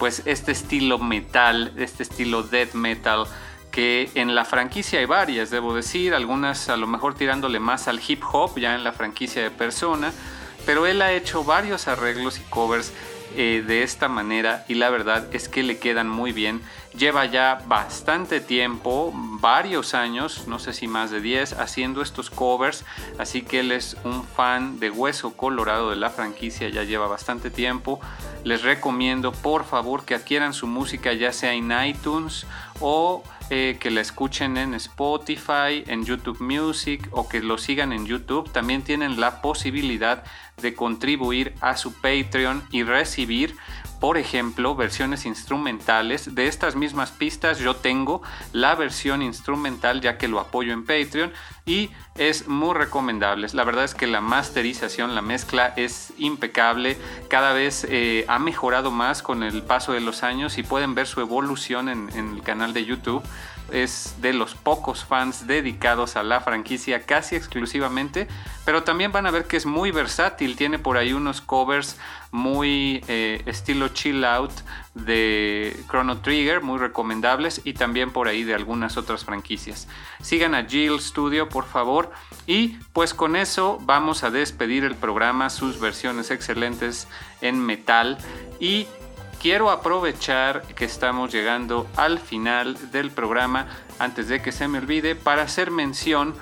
pues 0.00 0.22
este 0.24 0.50
estilo 0.50 0.98
metal, 0.98 1.72
este 1.76 2.02
estilo 2.02 2.42
death 2.42 2.72
metal, 2.72 3.26
que 3.70 4.10
en 4.14 4.34
la 4.34 4.46
franquicia 4.46 4.98
hay 4.98 5.04
varias, 5.04 5.50
debo 5.50 5.74
decir, 5.74 6.14
algunas 6.14 6.70
a 6.70 6.78
lo 6.78 6.86
mejor 6.86 7.14
tirándole 7.14 7.60
más 7.60 7.86
al 7.86 8.00
hip 8.04 8.22
hop 8.32 8.58
ya 8.58 8.74
en 8.74 8.82
la 8.82 8.92
franquicia 8.92 9.42
de 9.42 9.50
Persona, 9.50 10.10
pero 10.64 10.86
él 10.86 11.02
ha 11.02 11.12
hecho 11.12 11.44
varios 11.44 11.86
arreglos 11.86 12.38
y 12.38 12.42
covers 12.48 12.94
eh, 13.36 13.62
de 13.64 13.82
esta 13.82 14.08
manera 14.08 14.64
y 14.68 14.74
la 14.74 14.88
verdad 14.88 15.28
es 15.32 15.50
que 15.50 15.62
le 15.62 15.78
quedan 15.78 16.08
muy 16.08 16.32
bien. 16.32 16.62
Lleva 16.96 17.24
ya 17.26 17.62
bastante 17.66 18.40
tiempo, 18.40 19.12
varios 19.14 19.94
años, 19.94 20.48
no 20.48 20.58
sé 20.58 20.72
si 20.72 20.88
más 20.88 21.10
de 21.10 21.20
10, 21.20 21.52
haciendo 21.54 22.02
estos 22.02 22.30
covers, 22.30 22.84
así 23.18 23.42
que 23.42 23.60
él 23.60 23.72
es 23.72 23.96
un 24.04 24.24
fan 24.24 24.80
de 24.80 24.90
Hueso 24.90 25.36
Colorado 25.36 25.90
de 25.90 25.96
la 25.96 26.10
franquicia, 26.10 26.68
ya 26.68 26.82
lleva 26.82 27.06
bastante 27.06 27.50
tiempo 27.50 28.00
les 28.44 28.62
recomiendo 28.62 29.32
por 29.32 29.64
favor 29.64 30.04
que 30.04 30.14
adquieran 30.14 30.54
su 30.54 30.66
música 30.66 31.12
ya 31.12 31.32
sea 31.32 31.52
en 31.52 31.70
iTunes 31.86 32.46
o 32.80 33.22
eh, 33.50 33.76
que 33.80 33.90
la 33.90 34.00
escuchen 34.00 34.56
en 34.56 34.74
Spotify, 34.74 35.84
en 35.86 36.04
YouTube 36.04 36.40
Music 36.40 37.08
o 37.10 37.28
que 37.28 37.40
lo 37.40 37.58
sigan 37.58 37.92
en 37.92 38.06
YouTube. 38.06 38.50
También 38.52 38.82
tienen 38.82 39.20
la 39.20 39.42
posibilidad 39.42 40.22
de 40.62 40.74
contribuir 40.74 41.54
a 41.60 41.76
su 41.76 41.92
Patreon 41.92 42.62
y 42.70 42.84
recibir 42.84 43.56
por 44.00 44.16
ejemplo, 44.16 44.74
versiones 44.74 45.26
instrumentales 45.26 46.34
de 46.34 46.46
estas 46.46 46.74
mismas 46.74 47.10
pistas. 47.10 47.58
Yo 47.58 47.76
tengo 47.76 48.22
la 48.52 48.74
versión 48.74 49.20
instrumental 49.20 50.00
ya 50.00 50.16
que 50.16 50.26
lo 50.26 50.40
apoyo 50.40 50.72
en 50.72 50.86
Patreon 50.86 51.32
y 51.66 51.90
es 52.16 52.48
muy 52.48 52.74
recomendable. 52.74 53.46
La 53.52 53.64
verdad 53.64 53.84
es 53.84 53.94
que 53.94 54.06
la 54.06 54.22
masterización, 54.22 55.14
la 55.14 55.22
mezcla 55.22 55.74
es 55.76 56.14
impecable. 56.16 56.96
Cada 57.28 57.52
vez 57.52 57.86
eh, 57.88 58.24
ha 58.26 58.38
mejorado 58.38 58.90
más 58.90 59.22
con 59.22 59.42
el 59.42 59.62
paso 59.62 59.92
de 59.92 60.00
los 60.00 60.22
años 60.22 60.56
y 60.56 60.62
pueden 60.62 60.94
ver 60.94 61.06
su 61.06 61.20
evolución 61.20 61.90
en, 61.90 62.08
en 62.14 62.34
el 62.36 62.42
canal 62.42 62.72
de 62.72 62.86
YouTube 62.86 63.22
es 63.72 64.16
de 64.20 64.32
los 64.32 64.54
pocos 64.54 65.04
fans 65.04 65.46
dedicados 65.46 66.16
a 66.16 66.22
la 66.22 66.40
franquicia 66.40 67.06
casi 67.06 67.36
exclusivamente, 67.36 68.28
pero 68.64 68.82
también 68.82 69.12
van 69.12 69.26
a 69.26 69.30
ver 69.30 69.46
que 69.46 69.56
es 69.56 69.66
muy 69.66 69.90
versátil, 69.90 70.56
tiene 70.56 70.78
por 70.78 70.96
ahí 70.96 71.12
unos 71.12 71.40
covers 71.40 71.98
muy 72.30 73.02
eh, 73.08 73.42
estilo 73.46 73.88
chill 73.88 74.24
out 74.24 74.52
de 74.94 75.76
Chrono 75.88 76.18
Trigger, 76.18 76.60
muy 76.60 76.78
recomendables, 76.78 77.60
y 77.64 77.74
también 77.74 78.12
por 78.12 78.28
ahí 78.28 78.44
de 78.44 78.54
algunas 78.54 78.96
otras 78.96 79.24
franquicias. 79.24 79.88
Sigan 80.20 80.54
a 80.54 80.64
Jill 80.64 81.00
Studio, 81.00 81.48
por 81.48 81.64
favor, 81.64 82.10
y 82.46 82.78
pues 82.92 83.14
con 83.14 83.36
eso 83.36 83.78
vamos 83.82 84.24
a 84.24 84.30
despedir 84.30 84.84
el 84.84 84.94
programa, 84.94 85.50
sus 85.50 85.80
versiones 85.80 86.30
excelentes 86.30 87.08
en 87.40 87.64
metal. 87.64 88.18
Y 88.58 88.86
quiero 89.40 89.70
aprovechar 89.70 90.62
que 90.74 90.84
estamos 90.84 91.32
llegando 91.32 91.88
al 91.96 92.18
final 92.18 92.76
del 92.92 93.10
programa, 93.10 93.66
antes 93.98 94.28
de 94.28 94.42
que 94.42 94.52
se 94.52 94.68
me 94.68 94.78
olvide, 94.78 95.14
para 95.14 95.42
hacer 95.42 95.70
mención 95.70 96.34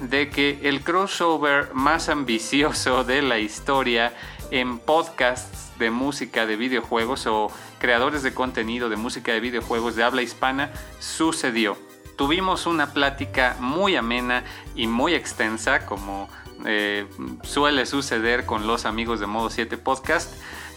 de 0.00 0.30
que 0.30 0.60
el 0.62 0.82
crossover 0.82 1.72
más 1.74 2.08
ambicioso 2.08 3.04
de 3.04 3.22
la 3.22 3.38
historia 3.38 4.14
en 4.50 4.78
podcasts 4.78 5.72
de 5.78 5.90
música 5.90 6.46
de 6.46 6.56
videojuegos 6.56 7.26
o 7.26 7.50
creadores 7.78 8.22
de 8.22 8.32
contenido 8.32 8.88
de 8.88 8.96
música 8.96 9.32
de 9.32 9.40
videojuegos 9.40 9.94
de 9.94 10.04
habla 10.04 10.22
hispana 10.22 10.70
sucedió. 10.98 11.76
Tuvimos 12.16 12.64
una 12.66 12.94
plática 12.94 13.56
muy 13.60 13.96
amena 13.96 14.42
y 14.74 14.86
muy 14.86 15.14
extensa, 15.14 15.84
como 15.84 16.30
eh, 16.64 17.06
suele 17.42 17.84
suceder 17.84 18.46
con 18.46 18.66
los 18.66 18.86
amigos 18.86 19.20
de 19.20 19.26
Modo 19.26 19.50
7 19.50 19.76
Podcast 19.76 20.32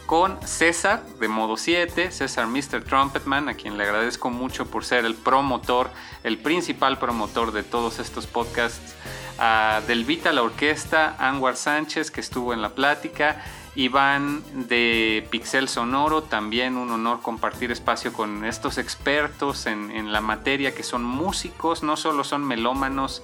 con 0.10 0.42
César 0.42 1.06
de 1.20 1.28
modo 1.28 1.56
7, 1.56 2.10
César 2.10 2.48
Mr. 2.48 2.84
Trumpetman, 2.84 3.48
a 3.48 3.54
quien 3.54 3.78
le 3.78 3.84
agradezco 3.84 4.32
mucho 4.32 4.66
por 4.66 4.84
ser 4.84 5.06
el 5.06 5.14
promotor, 5.14 5.92
el 6.24 6.40
principal 6.40 6.98
promotor 6.98 7.52
de 7.52 7.62
todos 7.62 8.00
estos 8.00 8.26
podcasts, 8.26 8.96
a 9.38 9.82
Delvita 9.86 10.32
la 10.32 10.42
Orquesta, 10.42 11.16
Anwar 11.20 11.56
Sánchez, 11.56 12.10
que 12.10 12.22
estuvo 12.22 12.56
en 12.56 12.64
la 12.64 12.70
plática, 12.70 13.46
Iván 13.76 14.42
de 14.68 15.28
Pixel 15.30 15.70
Sonoro, 15.70 16.24
también 16.24 16.76
un 16.76 16.90
honor 16.90 17.22
compartir 17.22 17.72
espacio 17.72 18.12
con 18.12 18.46
estos 18.46 18.80
expertos 18.80 19.68
en, 19.68 20.12
la 20.12 20.22
materia 20.22 20.74
que 20.74 20.82
son 20.82 21.04
músicos, 21.04 21.84
no 21.84 21.98
solo 21.98 22.24
son 22.24 22.44
melómanos, 22.46 23.22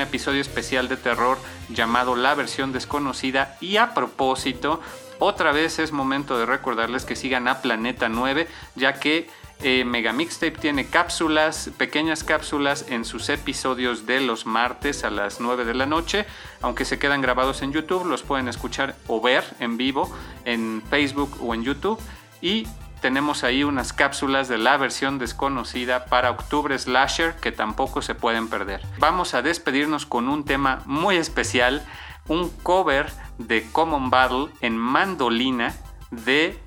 episodio 0.00 0.40
especial 0.40 0.88
de 0.88 0.96
terror 0.96 1.38
llamado 1.70 2.16
La 2.16 2.34
versión 2.34 2.72
desconocida. 2.72 3.56
Y 3.61 3.76
a 3.76 3.94
propósito, 3.94 4.82
otra 5.18 5.52
vez 5.52 5.78
es 5.78 5.92
momento 5.92 6.38
de 6.38 6.44
recordarles 6.44 7.04
que 7.04 7.16
sigan 7.16 7.48
a 7.48 7.62
Planeta 7.62 8.09
9, 8.09 8.48
ya 8.74 8.94
que 8.94 9.30
eh, 9.62 9.84
Mega 9.84 10.12
Mixtape 10.12 10.59
tiene 10.59 10.86
cápsulas, 10.86 11.70
pequeñas 11.78 12.22
cápsulas 12.24 12.86
en 12.88 13.04
sus 13.04 13.28
episodios 13.28 14.06
de 14.06 14.20
los 14.20 14.44
martes 14.44 15.04
a 15.04 15.11
las 15.11 15.40
9 15.40 15.64
de 15.64 15.74
la 15.74 15.86
noche, 15.86 16.26
aunque 16.61 16.84
se 16.84 16.98
quedan 16.98 17.22
grabados 17.22 17.62
en 17.62 17.72
YouTube, 17.72 18.06
los 18.06 18.22
pueden 18.22 18.48
escuchar 18.48 18.96
o 19.06 19.20
ver 19.20 19.44
en 19.61 19.76
vivo 19.76 20.14
en 20.44 20.82
Facebook 20.90 21.38
o 21.40 21.54
en 21.54 21.62
YouTube. 21.62 22.00
Y 22.40 22.66
tenemos 23.01 23.44
ahí 23.44 23.64
unas 23.64 23.92
cápsulas 23.92 24.49
de 24.49 24.59
la 24.59 24.76
versión 24.76 25.18
desconocida 25.18 26.07
para 26.07 26.30
Octubre 26.30 26.78
Slasher 26.78 27.36
que 27.36 27.53
tampoco 27.53 28.03
se 28.03 28.14
pueden 28.14 28.49
perder. 28.49 28.82
Vamos 28.99 29.34
a 29.34 29.42
despedirnos 29.42 30.07
con 30.07 30.28
un 30.28 30.44
tema 30.44 30.82
muy 30.86 31.16
especial, 31.16 31.86
un 32.28 32.51
cover 32.51 33.11
de 33.38 33.66
Common 33.70 34.11
Battle 34.11 34.49
en 34.61 34.76
mandolina 34.76 35.74
de 36.11 36.59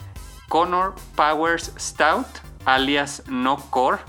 Connor 0.48 0.96
Powers 1.16 1.74
Stout, 1.78 2.28
alias 2.66 3.24
No 3.28 3.58
Core. 3.70 4.00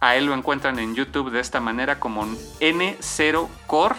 A 0.00 0.16
él 0.16 0.26
lo 0.26 0.34
encuentran 0.34 0.78
en 0.78 0.94
YouTube 0.94 1.30
de 1.30 1.40
esta 1.40 1.60
manera 1.60 1.98
como 1.98 2.24
N0 2.60 3.48
Core. 3.66 3.96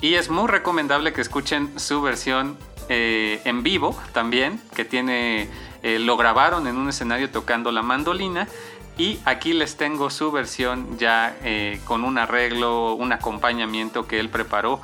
Y 0.00 0.14
es 0.14 0.30
muy 0.30 0.48
recomendable 0.48 1.12
que 1.12 1.20
escuchen 1.20 1.78
su 1.78 2.02
versión 2.02 2.58
eh, 2.88 3.40
en 3.44 3.62
vivo 3.62 3.96
también, 4.12 4.60
que 4.74 4.84
tiene 4.84 5.48
eh, 5.82 5.98
lo 5.98 6.16
grabaron 6.16 6.66
en 6.66 6.76
un 6.76 6.88
escenario 6.88 7.30
tocando 7.30 7.72
la 7.72 7.82
mandolina 7.82 8.48
y 8.98 9.18
aquí 9.24 9.52
les 9.52 9.76
tengo 9.76 10.10
su 10.10 10.30
versión 10.30 10.98
ya 10.98 11.36
eh, 11.42 11.80
con 11.84 12.04
un 12.04 12.18
arreglo, 12.18 12.94
un 12.94 13.12
acompañamiento 13.12 14.06
que 14.06 14.20
él 14.20 14.28
preparó 14.28 14.80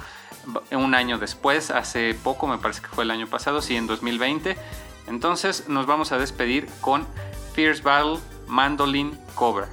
un 0.71 0.95
año 0.95 1.19
después, 1.19 1.71
hace 1.71 2.15
poco, 2.15 2.47
me 2.47 2.59
parece 2.59 2.81
que 2.81 2.89
fue 2.89 3.05
el 3.05 3.11
año 3.11 3.27
pasado, 3.27 3.61
sí, 3.61 3.77
en 3.77 3.87
2020. 3.87 4.57
Entonces 5.07 5.69
nos 5.69 5.87
vamos 5.87 6.13
a 6.13 6.19
despedir 6.19 6.69
con 6.81 7.07
Fierce 7.53 7.83
Battle 7.83 8.19
Mandolin 8.47 9.19
Cover. 9.35 9.69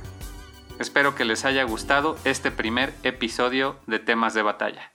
Espero 0.80 1.16
que 1.16 1.24
les 1.24 1.46
haya 1.46 1.64
gustado 1.64 2.18
este 2.26 2.52
primer 2.52 2.94
episodio 3.04 3.78
de 3.88 4.00
temas 4.00 4.34
de 4.34 4.42
batalla. 4.42 4.95